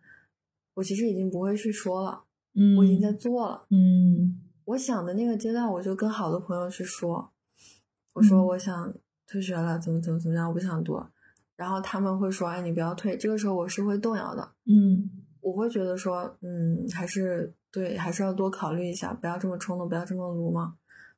[0.74, 3.66] 我其实已经不会去说了，嗯，我已经在做了。
[3.70, 7.30] 嗯我想的那个阶段，我就跟好多朋友去说，
[8.14, 8.94] 我说嗯我想
[9.26, 11.10] 退学了，怎么怎么怎么样，我不想读了。
[11.54, 15.08] 然后他们会说：“哎，你不要退。”这个时候我是会动摇的，嗯
[15.40, 20.76] 我会觉得说，嗯，还是对，还是要多考虑一下，不要这么冲动，不要这么鲁莽。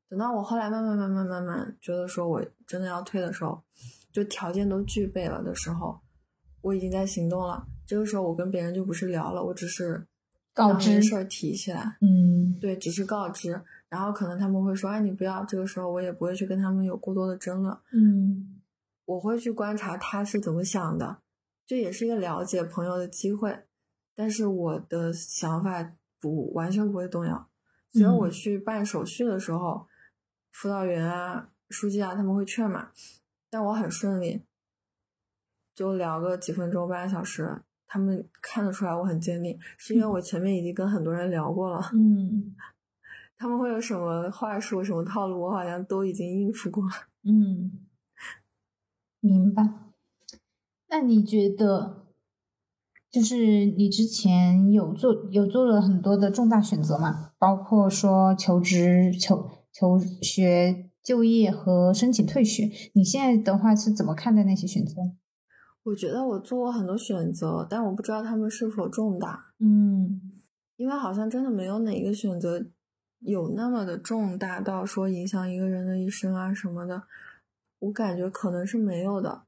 [0.08, 3.62] 等到我后来慢慢慢慢慢慢觉得说我真的要退的时候，
[4.12, 6.00] 就条件都具备了的时候，
[6.60, 7.66] 我已经在行动了。
[7.86, 10.06] 这个时候我跟别人就不是聊了，我只是
[10.52, 13.62] 告知事儿提起来，嗯对，只是告知。
[13.88, 15.44] 然后可能他们会说，哎，你不要。
[15.44, 18.60] 这个时候我也不会去跟他们有过多的争论，嗯
[19.04, 21.18] 我会去观察他是怎么想的，
[21.64, 23.64] 这也是一个了解朋友的机会。
[24.16, 27.48] 但是我的想法不完全不会动摇。
[27.92, 29.86] 虽然我嗯去办手续的时候，
[30.50, 32.90] 辅导员啊、书记啊他们会劝嘛，
[33.48, 34.42] 但我很顺利，
[35.74, 42.54] 就聊个几分钟、半个小时，他们看得出来我很坚定，是因为我前面已经跟很多人聊过了，嗯
[43.38, 46.90] 他们会有什么话术、什么套路，我好像都已经应付过了。
[47.24, 47.72] 嗯，
[49.20, 49.62] 明白。
[50.88, 52.06] 那你觉得，
[53.10, 57.32] 就是你之前有做有做了很多的重大选择嘛？
[57.38, 62.70] 包括说求职、求求学、就业和申请退学。
[62.94, 64.94] 你现在的话是怎么看待那些选择？
[65.86, 70.20] 我觉得我做过很多选择，但我不知道他们是否重大，嗯
[70.76, 72.66] 因为好像真的没有哪个选择
[73.20, 77.04] 有那么的重大到说影响一个人的一生啊什么的。
[77.78, 79.44] 我感觉可能是没有的。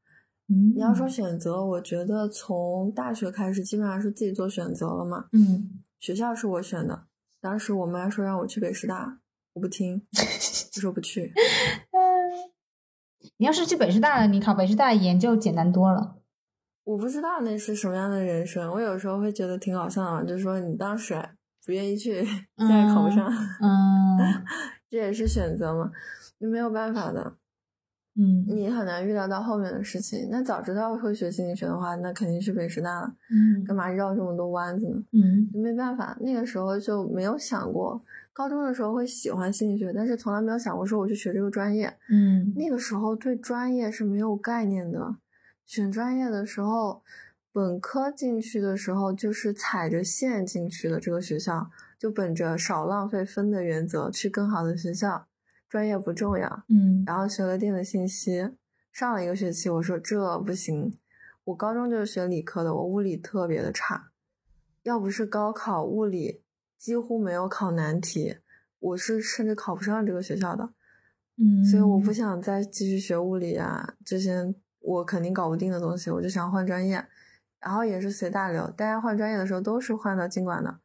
[0.48, 5.26] 嗯，你要说选择，我觉得从大学开始基本上是自己做选择了嘛。
[5.32, 7.06] 嗯学校是我选的，
[7.40, 9.18] 当时我妈说让我去北师大，
[9.54, 10.06] 我不听，
[10.76, 11.32] 我说不去。
[11.90, 11.98] 嗯，
[13.38, 16.14] 你要是去北师大了，你考北师大研就简单多了。
[16.88, 21.14] 我不知道那是什么样的人生，我有时候会觉得挺搞笑的嘛，就是说你当时
[21.66, 23.30] 不愿意去，现 在考不上，
[23.60, 24.16] 嗯
[24.88, 25.90] 这也是选择嘛，
[26.38, 27.34] 你没有办法的，
[28.16, 30.28] 嗯你很难预料到后面的事情。
[30.30, 35.04] 那早知道会学心理学的话，那肯定去北师大了，嗯干嘛绕这么多弯子呢？
[35.12, 41.94] 嗯没办法，那个时候就没有想过，高中的时候会喜欢心理学，但是从来没有想过说我去学这个专业。
[42.10, 45.16] 嗯那个时候对专业是没有概念的，
[45.68, 47.02] 选专业的时候，
[47.52, 55.26] 本科进去的时候就是踩着线进去的这个学校，就本着少浪费分的原则去更好的学校，
[55.68, 56.64] 专业不重要。
[56.70, 58.48] 嗯然后学了电子信息，
[58.90, 60.98] 上了一个学期，我说这不行，
[61.44, 64.10] 我高中就是学理科的，我物理特别的差，
[64.84, 66.40] 要不是高考物理
[66.78, 68.38] 几乎没有考难题，
[68.78, 70.70] 我是甚至考不上这个学校的。
[71.36, 77.06] 嗯，所以我不想再继续学物理啊，这些我肯定搞不定的东西，我就想换专业。
[77.60, 80.78] 然后也是随大流，大家换专业的时候都是换到经管的。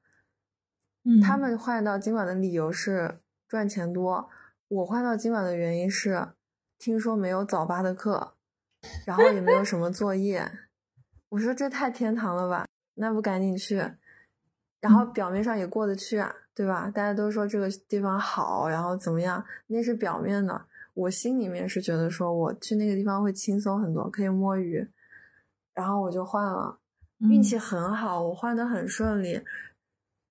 [1.06, 4.30] 嗯他们换到经管的理由是赚钱多，
[4.70, 6.30] 我换到经管的原因是
[6.80, 8.34] 听说没有早八的课，
[9.06, 10.52] 然后也没有什么作业。
[11.30, 12.66] 我说这太天堂了吧，
[12.96, 13.92] 那不赶紧去？
[14.80, 16.90] 然后表面上也过得去啊，对吧？
[16.90, 19.46] 大家都说这个地方好，然后怎么样？
[19.68, 24.88] 那是表面的，我心里面是觉得说我去那个地方会轻松很多，可以摸鱼。
[25.74, 26.80] 然后我就换了，
[27.20, 29.42] 运气很好，我换的很顺利。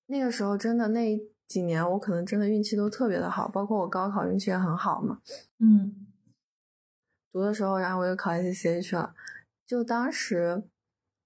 [0.05, 5.19] 那个时候真的那几年，我可能真的运气都特别的好，包括我高考运气也很好嘛。
[5.59, 6.07] 嗯
[7.31, 9.13] 读的时候，然后我又考 SCCA 去了。
[9.65, 10.63] 就当时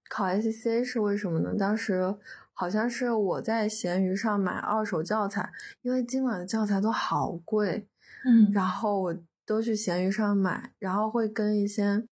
[0.09, 1.53] 考 SCCA 是为什么呢？
[1.55, 2.15] 当时
[2.53, 7.87] 好像是我在闲鱼上买二手教材，因为今晚的教材都好贵，
[8.25, 9.17] 嗯然后我
[9.47, 12.05] 都去闲鱼上买，然后会跟一些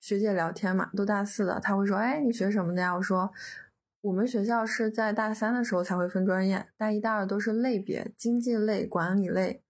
[0.00, 3.32] 学姐聊天嘛，都大四的，她会说：“哎，你学什么的呀？”我说
[4.02, 9.62] ：“我们学校是在大三的时候才会分专业，大一、大二都是类别，经济类、管理类。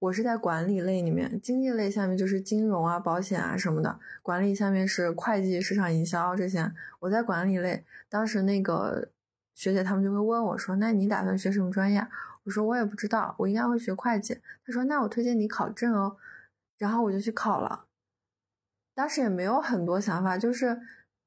[0.00, 6.70] 我是在管理类里面，经济类下面就是金融啊、保险啊什么的，管理下面是会计、市场营销这些。
[7.00, 9.08] 我在管理类，当时那个
[9.54, 12.06] 学姐他们就会问我说：“那你打算学什么专业？”
[12.44, 16.18] 我说：“我也不知道，我应该会学会计。”他说：“那我推荐你考证哦。”
[16.78, 17.86] 然后我就去考了，
[18.94, 20.80] 当时也没有很多想法，就是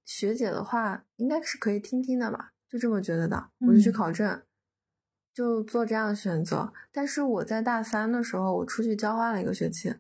[0.04, 4.42] 学姐的话应该是可以听听的吧，就这么觉得的，我就去考证。
[5.34, 9.96] 就做这样的选择，但是我在大三的时候，我出去交换了一个学期，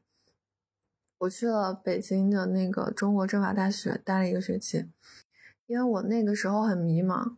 [1.20, 4.92] 我去了北京的那个中国政法大学待了一个学期，
[5.68, 7.38] 因为我那个时候很迷茫，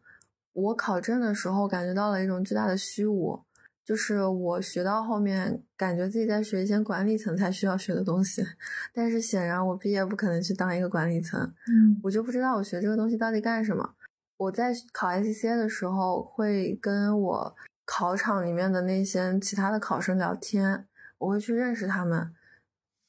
[0.54, 3.46] 我考证的时候感觉到了一种巨大的虚无，
[3.86, 8.44] 就是我学到后面感觉自己在学一些管理层才需要学的东西，
[8.94, 13.96] 但是显然我毕业不可能去当一个管理层，嗯，我就不知道我学这个东西到底干什么。
[14.38, 17.56] 我在考 ICCA 的时候会跟我。
[17.86, 22.34] 考场里面的那些其他的考生聊天，我会去认识他们，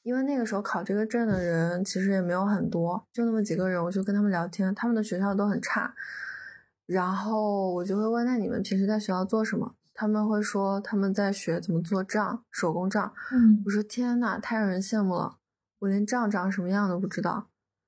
[0.03, 5.95] 因为那个时候考这个证的人其实也没有很多，就那么几个人，我就跟他们聊天，他们的学校都很差，
[6.85, 9.73] 然后我就会问，那你们平时在学校做什么？
[9.95, 13.11] 他们会说他们在学怎么做账，手工账。
[13.31, 15.37] 嗯，我说天呐，太让人羡慕了，
[15.79, 17.47] 我连账长什么样都不知道。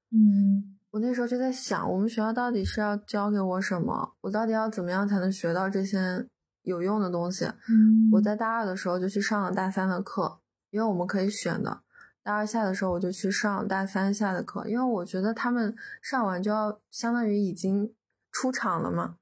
[0.10, 4.16] 嗯，我那时候就在想，我们学校到底是要教给我什么？
[4.22, 6.28] 我到底要怎么样才能学到这些？
[6.64, 11.80] 有用的东西，嗯，我在大二的时候就去上了大三的课，因为我们可以选的。
[12.22, 17.94] 大二下的时候我就去上大三下的课，因为我觉得他们上完就要相当于已经
[18.34, 19.16] 出场了嘛，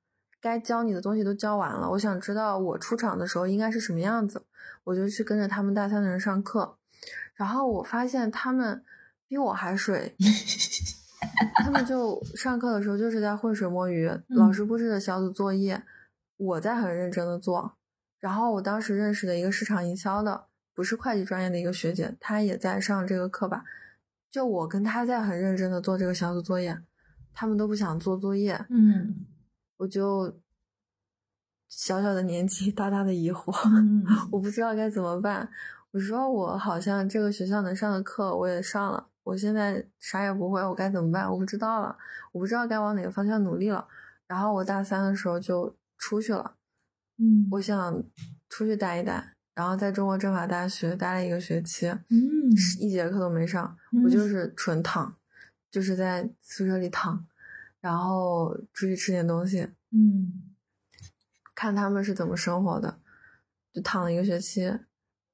[0.46, 1.90] 该教你的东西都教完了。
[1.90, 4.44] 我想知道我出场的时候应该是什么样子，
[4.84, 6.78] 我就去跟着他们大三的人上课，
[7.34, 8.84] 然后我发现他们
[9.28, 10.16] 比我还水，
[11.66, 15.82] 他们就上课的时候就是在浑水摸鱼，老师布置的小组作业。
[16.38, 17.74] 我在很认真的做，
[18.20, 23.64] 然后我当时认识的一个市场营销的，不是会计专业的一个学姐，她也在上这个课吧。
[24.30, 26.78] 就我跟她在很认真的做这个小组作业，
[27.34, 29.26] 他们都不想做作业，嗯，
[29.78, 30.40] 我就
[31.68, 33.54] 小小的年纪，大大的疑惑，
[34.32, 35.50] 我不知道该怎么办。
[35.92, 41.32] 我说我好像这个学校能上的课我也上了，我现在啥也不会，我该怎么办？
[41.32, 41.98] 我不知道了，
[42.32, 43.88] 我不知道该往哪个方向努力了。
[44.28, 45.76] 然后我大三的时候就。
[45.98, 46.58] 出去了，
[47.18, 48.04] 嗯，我想
[48.50, 55.16] 出去待一待，然后在中国政法大学待了一个学期，嗯，一节课都没上，我就是纯躺，
[55.72, 57.26] 就是在宿舍里躺，
[57.86, 59.62] 然后出去吃点东西，
[59.92, 60.56] 嗯，
[61.54, 63.00] 看他们是怎么生活的，
[63.72, 64.62] 就躺了一个学期，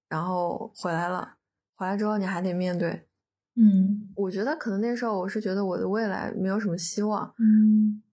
[0.10, 1.38] 然后回来了，
[1.76, 3.08] 回来之后你还得面对，
[3.56, 8.04] 嗯，我觉得可能那时候我是觉得我的未来没有什么希望，嗯。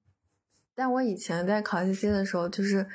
[0.72, 2.86] 但我以前在考 CC 的时候，就是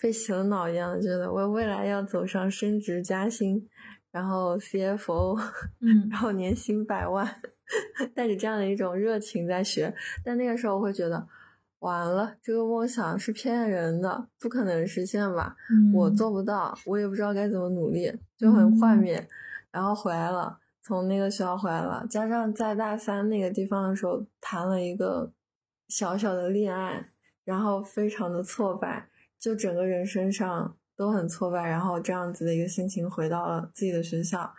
[0.00, 3.68] 被洗了脑一样的，觉得我未来要走上升职加薪，
[4.10, 5.40] 然后 CFO，
[5.78, 7.40] 嗯， 然后年薪百万，
[8.14, 9.94] 带着这样的一种热情在学。
[10.24, 11.26] 但那个时候我会觉得，
[11.80, 15.56] 完了，这个梦想是骗人的，不可能实现吧？
[15.94, 19.26] 我做不到，我也不知道该怎么努力，就很幻灭。
[19.70, 25.32] 然后回来了，从那个学校回来了，加上在大三那个地方的时候谈了一个
[25.88, 27.06] 小小的恋爱。
[27.44, 34.54] 然后非常的挫败，就整个人身上都很挫败，然后这样子的一个心情回到了自己的学校，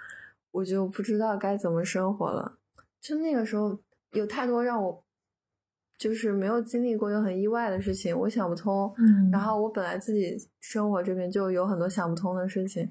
[0.52, 2.58] 我就不知道该怎么生活了。
[3.04, 3.78] 就那个时候
[4.14, 5.04] 有太多让我
[5.98, 8.94] 就是没有经历过又很意外的事情，我想不通。
[8.98, 12.90] 嗯，然后我本来自己生活这边就有很多想不通的事情，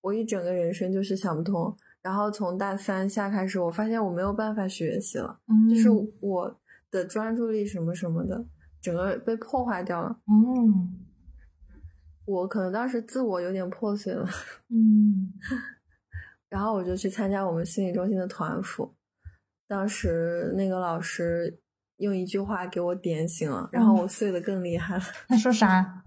[0.00, 1.76] 我一整个人生就是想不通。
[2.00, 5.38] 然后从大三下开始，我发现我没有办法学习了，
[5.68, 5.90] 就是
[6.22, 6.58] 我
[6.90, 8.42] 的专注力什么什么的。
[8.80, 10.18] 整个被破坏掉了。
[10.26, 10.98] 嗯，
[12.24, 14.26] 我可能当时自我有点破碎了。
[14.70, 15.30] 嗯，
[16.48, 18.90] 然后我就去参加我们心理中心的团辅。
[19.70, 21.60] 当时那个老师
[21.98, 25.02] 用一句话给我点醒了，然后我碎的更厉害了。
[25.28, 26.02] 他说啥？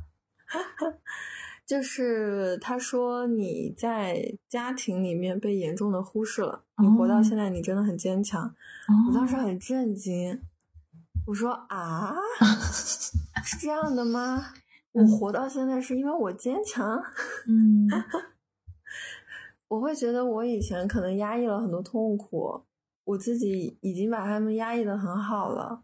[1.66, 8.54] 就是他说你在家庭里面被严重的忽视了，你活到现在，你真的很坚强。
[9.08, 10.42] 我当时很震惊。
[11.26, 12.14] 我说啊，
[13.46, 14.48] 是这样的吗？
[14.92, 17.02] 我活到现在是因为我坚强。
[17.48, 17.88] 嗯，
[19.70, 22.66] 我会觉得我以前可能压抑了很多痛苦，
[23.04, 25.84] 我自己已经把他们压抑的很好了，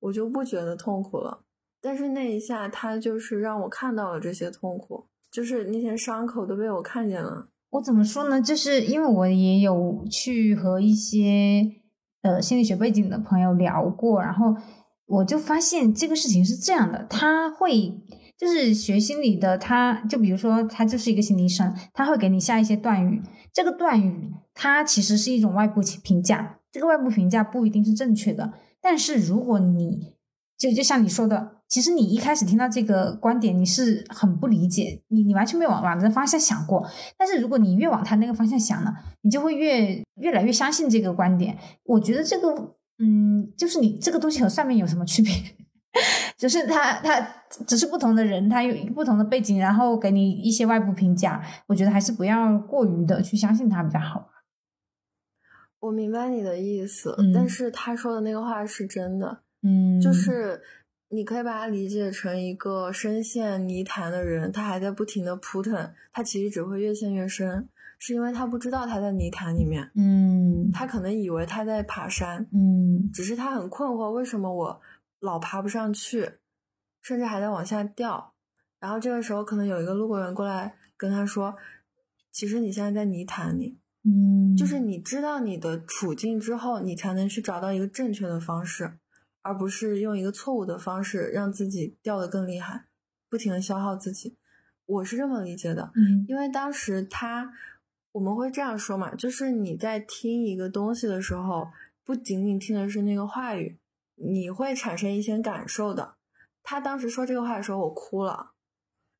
[0.00, 1.42] 我就不觉得痛苦了。
[1.80, 7.48] 但是那一下，他就是让我看到了这些痛苦，就是那些伤口都被我看见了。
[7.70, 8.40] 我怎么说呢？
[8.40, 11.66] 就是因为我也有去和一些
[12.22, 14.56] 呃心理学背景的朋友聊过，然后。
[15.12, 18.00] 我就发现这个事情是这样的，他会
[18.38, 23.20] 就是学心理的，他就比如说他就是一个心理医生，他会给你下一些断语，
[23.52, 30.14] 这个断语它其实是一种外部评价，这个外部评价不一定是正确的，但是如果你
[30.56, 36.86] 就就像你说的，其实你一开始听到这个观点，你是很不理解，你你完全没有往往这个方向想过，
[37.16, 38.92] 但是如果你越往他那个方向想呢，
[39.22, 41.56] 你就会越越来越相信这个观点。
[41.84, 42.76] 我觉得这个。
[43.02, 45.32] 嗯，就是你这个东西和上面有什么区别？
[46.36, 47.18] 只是他他
[47.66, 51.42] 只是不同的人，他有不同的背景，然后给你一些外部评价。
[51.66, 54.28] 我觉得还是不要过于的去相信他比较好。
[55.80, 59.42] 我明白你的意思，但是他说的那个话是真的。
[59.62, 60.60] 嗯，就是
[61.08, 67.68] 你可以把它理解成一个深陷泥潭的人，他还在不停的扑腾，他其实只会越陷越深。
[68.02, 74.80] 是因为他不知道他在泥潭里面，嗯，他可能以为他在爬山，嗯，只是他很困惑，为什么我
[75.20, 76.30] 老爬不上去，
[77.02, 78.32] 甚至还在往下掉。
[78.78, 81.54] 然后这个时候，可能有一个路过人过来跟他说
[82.32, 88.98] ：“其实你现在在泥潭里，嗯，就是你知道你的处境之后，你才能去找到一个正确的方式，
[89.42, 92.86] 而不是用一个错误的方式让自己掉得更厉害，
[93.28, 94.36] 不停的消耗自己。”
[94.86, 97.52] 我是这么理解的，嗯，因为当时他。
[98.12, 101.68] 我们会这样说嘛，就是你在听一个东西的时候，
[102.04, 103.78] 不仅仅听的是那个话语，
[104.16, 106.16] 你会产生一些感受的。
[106.60, 108.50] 他当时说这个话的时候，我哭了，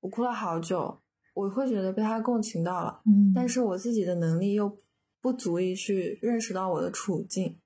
[0.00, 0.99] 我哭了好久，
[1.32, 4.76] 我会觉得被他共情到了，嗯，但是我自己的能力又
[5.20, 7.58] 不足以去认识到我的处境。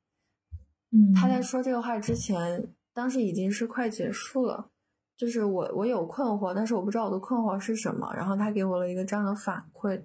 [0.91, 4.71] 嗯，他在说这个话之前，当时已经是快结束了，
[5.17, 10.03] 就是我我有困惑，但是我不知道我的困惑是什么，然后他给我了一个这样的反馈。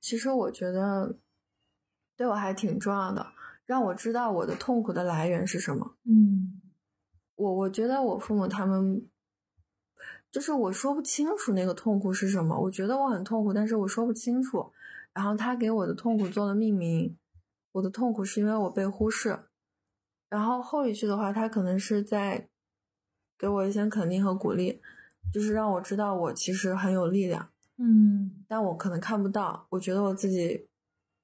[0.00, 1.16] 其实我觉得
[2.16, 3.26] 对我还挺重要的，
[3.66, 5.96] 让我知道我的痛苦的来源是什么。
[6.04, 6.60] 嗯，
[7.34, 9.06] 我我觉得我父母他们
[10.36, 12.60] 就是我说不清楚那个痛苦是什么。
[12.60, 14.70] 我觉得我很痛苦，但是我说不清楚。
[15.14, 17.16] 然后他给我的痛苦做了命名，
[17.72, 19.38] 我的痛苦是因为我被忽视。
[20.28, 22.50] 然后后一句的话，他可能是在
[23.38, 24.82] 给我一些肯定和鼓励，
[25.32, 27.48] 就是让我知道我其实很有力量。
[27.78, 30.68] 嗯，但我可能看不到，我觉得我自己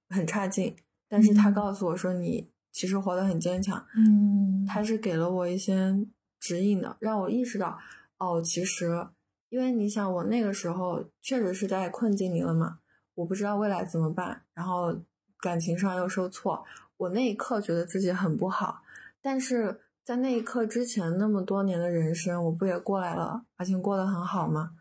[0.09, 0.75] 很差劲，
[1.07, 6.03] 但是他告诉我说你其实活得很坚强，嗯，他是给了我一些
[6.41, 7.79] 指引的，让我意识到，
[8.23, 9.09] 哦，其实
[9.49, 12.79] 因为你想我那个时候确实是在困境里了嘛，
[13.17, 14.97] 我不知道未来怎么办，然后
[15.41, 16.65] 感情上又受挫，
[16.99, 18.83] 我那一刻觉得自己很不好，
[19.21, 24.77] 但是在那一刻之前那么多年的人生，我不也过来了，而且过得很好吗？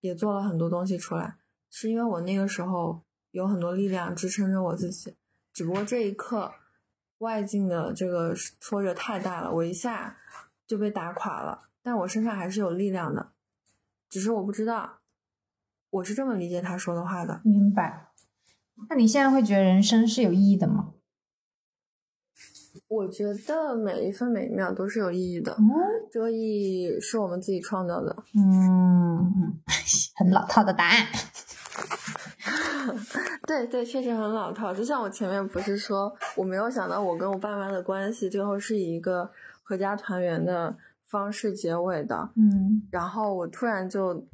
[0.00, 1.36] 也做了很多东西出来，
[1.70, 5.14] 是因为我那个时候有很多力量支撑着我自己。
[5.52, 6.52] 只不过这一刻，
[7.18, 10.16] 外境的这个挫折太大了，我一下
[10.66, 11.68] 就被打垮了。
[11.82, 13.32] 但我身上还是有力量的，
[14.08, 15.00] 只是我不知道。
[15.90, 17.40] 我是这么理解他说的话的。
[17.44, 18.08] 明白。
[18.88, 20.94] 那你现在会觉得人生是有意义的吗？
[22.88, 25.62] 我觉得每一分每一秒都是有意义的，嗯
[26.10, 28.16] 这个意义是我们自己创造的。
[28.34, 29.60] 嗯，
[30.16, 31.06] 很老套的答案。
[33.46, 34.74] 对对，确实很老套。
[34.74, 39.30] 就像我前面不是说，我没有想到我跟我爸妈的关系最后是以一个
[39.62, 40.76] 合家团圆的
[41.12, 42.32] 方式结尾的。
[42.34, 44.26] 嗯，然后我突然就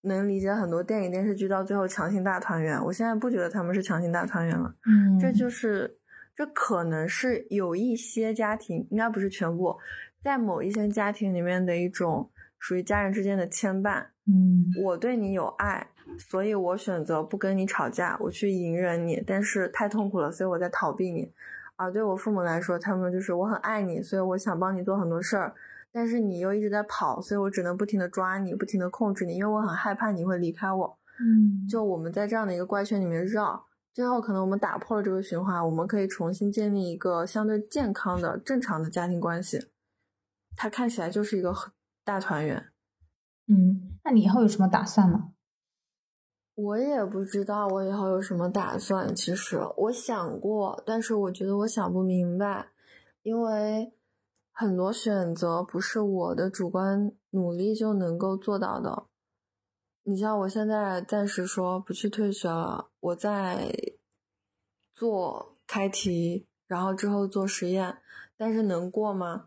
[0.00, 2.82] 能理解很多电影电视剧到最后强行大团圆。
[2.82, 4.74] 我现在不觉得他们是强行大团圆了。
[4.86, 5.98] 嗯，这就是。
[6.38, 9.74] 这可能是有一些家庭，应该不是全部，
[10.20, 14.04] 在某一些家庭里面的一种属于家人之间的牵绊。
[14.26, 15.88] 嗯，我对你有爱，
[16.18, 21.32] 所以我选择不跟你吵架，我去隐忍你，但是太痛苦了，所以我在逃避你。
[21.76, 25.54] 而对我父母来说，他们就是我很爱你，所以我想帮你做很多事儿，
[25.92, 30.98] 但是你又一直在跑，所以我只能不停的抓你，不停的控制你，因为我很害怕你会离开我。
[31.20, 33.66] 嗯，就我们在这样的一个怪圈里面绕。
[33.94, 39.70] 最后，可能我们打破了这个循环，我们可以重新建立一个相对健康的、正常的家庭关系。
[40.54, 41.54] 它看起来就是一个
[42.04, 42.66] 大团圆。
[43.48, 45.30] 嗯，那你以后有什么打算吗？
[46.56, 49.14] 我也不知道我以后有什么打算。
[49.14, 52.70] 其实我想过，但是我觉得我想不明白，
[53.22, 53.92] 因为
[54.50, 59.04] 很多选择不是我的主观努力就能够做到的。
[60.04, 63.70] 你像我现在暂时说不去退学了，我在
[64.94, 67.98] 做开题，然后之后做实验，
[68.38, 69.46] 但是能过吗？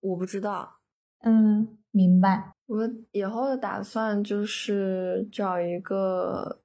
[0.00, 0.80] 我不知道。
[1.20, 2.52] 嗯，明白。
[2.66, 6.60] 我以后的打算就是找一个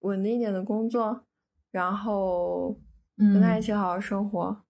[0.00, 1.24] 稳定一点的工作，
[1.70, 2.76] 然后
[3.18, 4.62] 跟他一起好好生活，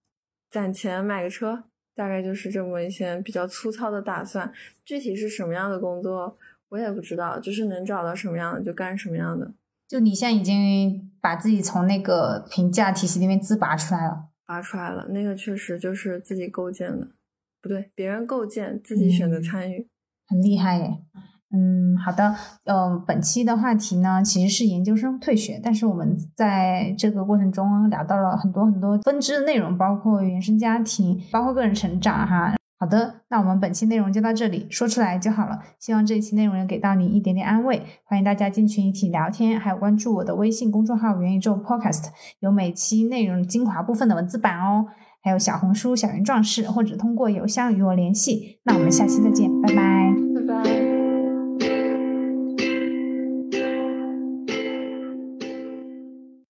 [0.49, 1.63] 攒钱买个车，
[1.95, 4.51] 大概就是这么一些比较粗糙的打算。
[4.83, 6.37] 具体是什么样的工作，
[6.69, 9.53] 我也不知道，就是能找到什么样的就干什么样的。
[9.87, 15.07] 就你现在已经把自己从那个评价体系里面自拔出来了，拔出来了。
[15.09, 17.07] 那个确实就是自己构建的，
[17.61, 19.89] 不对，别人构建，自己选择参与，
[20.31, 20.97] 很厉害耶。
[21.53, 22.33] 嗯，好的。
[22.63, 32.53] 呃，本期的话题呢，其实是研究生退学，但是我们在这个过程中聊到了很多很多分支的内容，包括原生家庭，包括个人成长，哈。
[32.79, 35.59] 好的，那我们本期内容就到这里，说出来就好了。
[35.77, 37.83] 希望这一期内容能给到你一点点安慰。
[38.05, 42.05] 欢迎大家进群一起聊天，还有关注我的微信公众号“元宇宙 Podcast”，
[42.39, 44.85] 有每期内容精华部分的文字版哦。
[45.21, 48.59] 还有小红书“小圆壮士”，或者通过邮箱与我联系。
[48.63, 50.20] 那我们下期再见，拜拜，
[50.51, 50.90] 拜拜。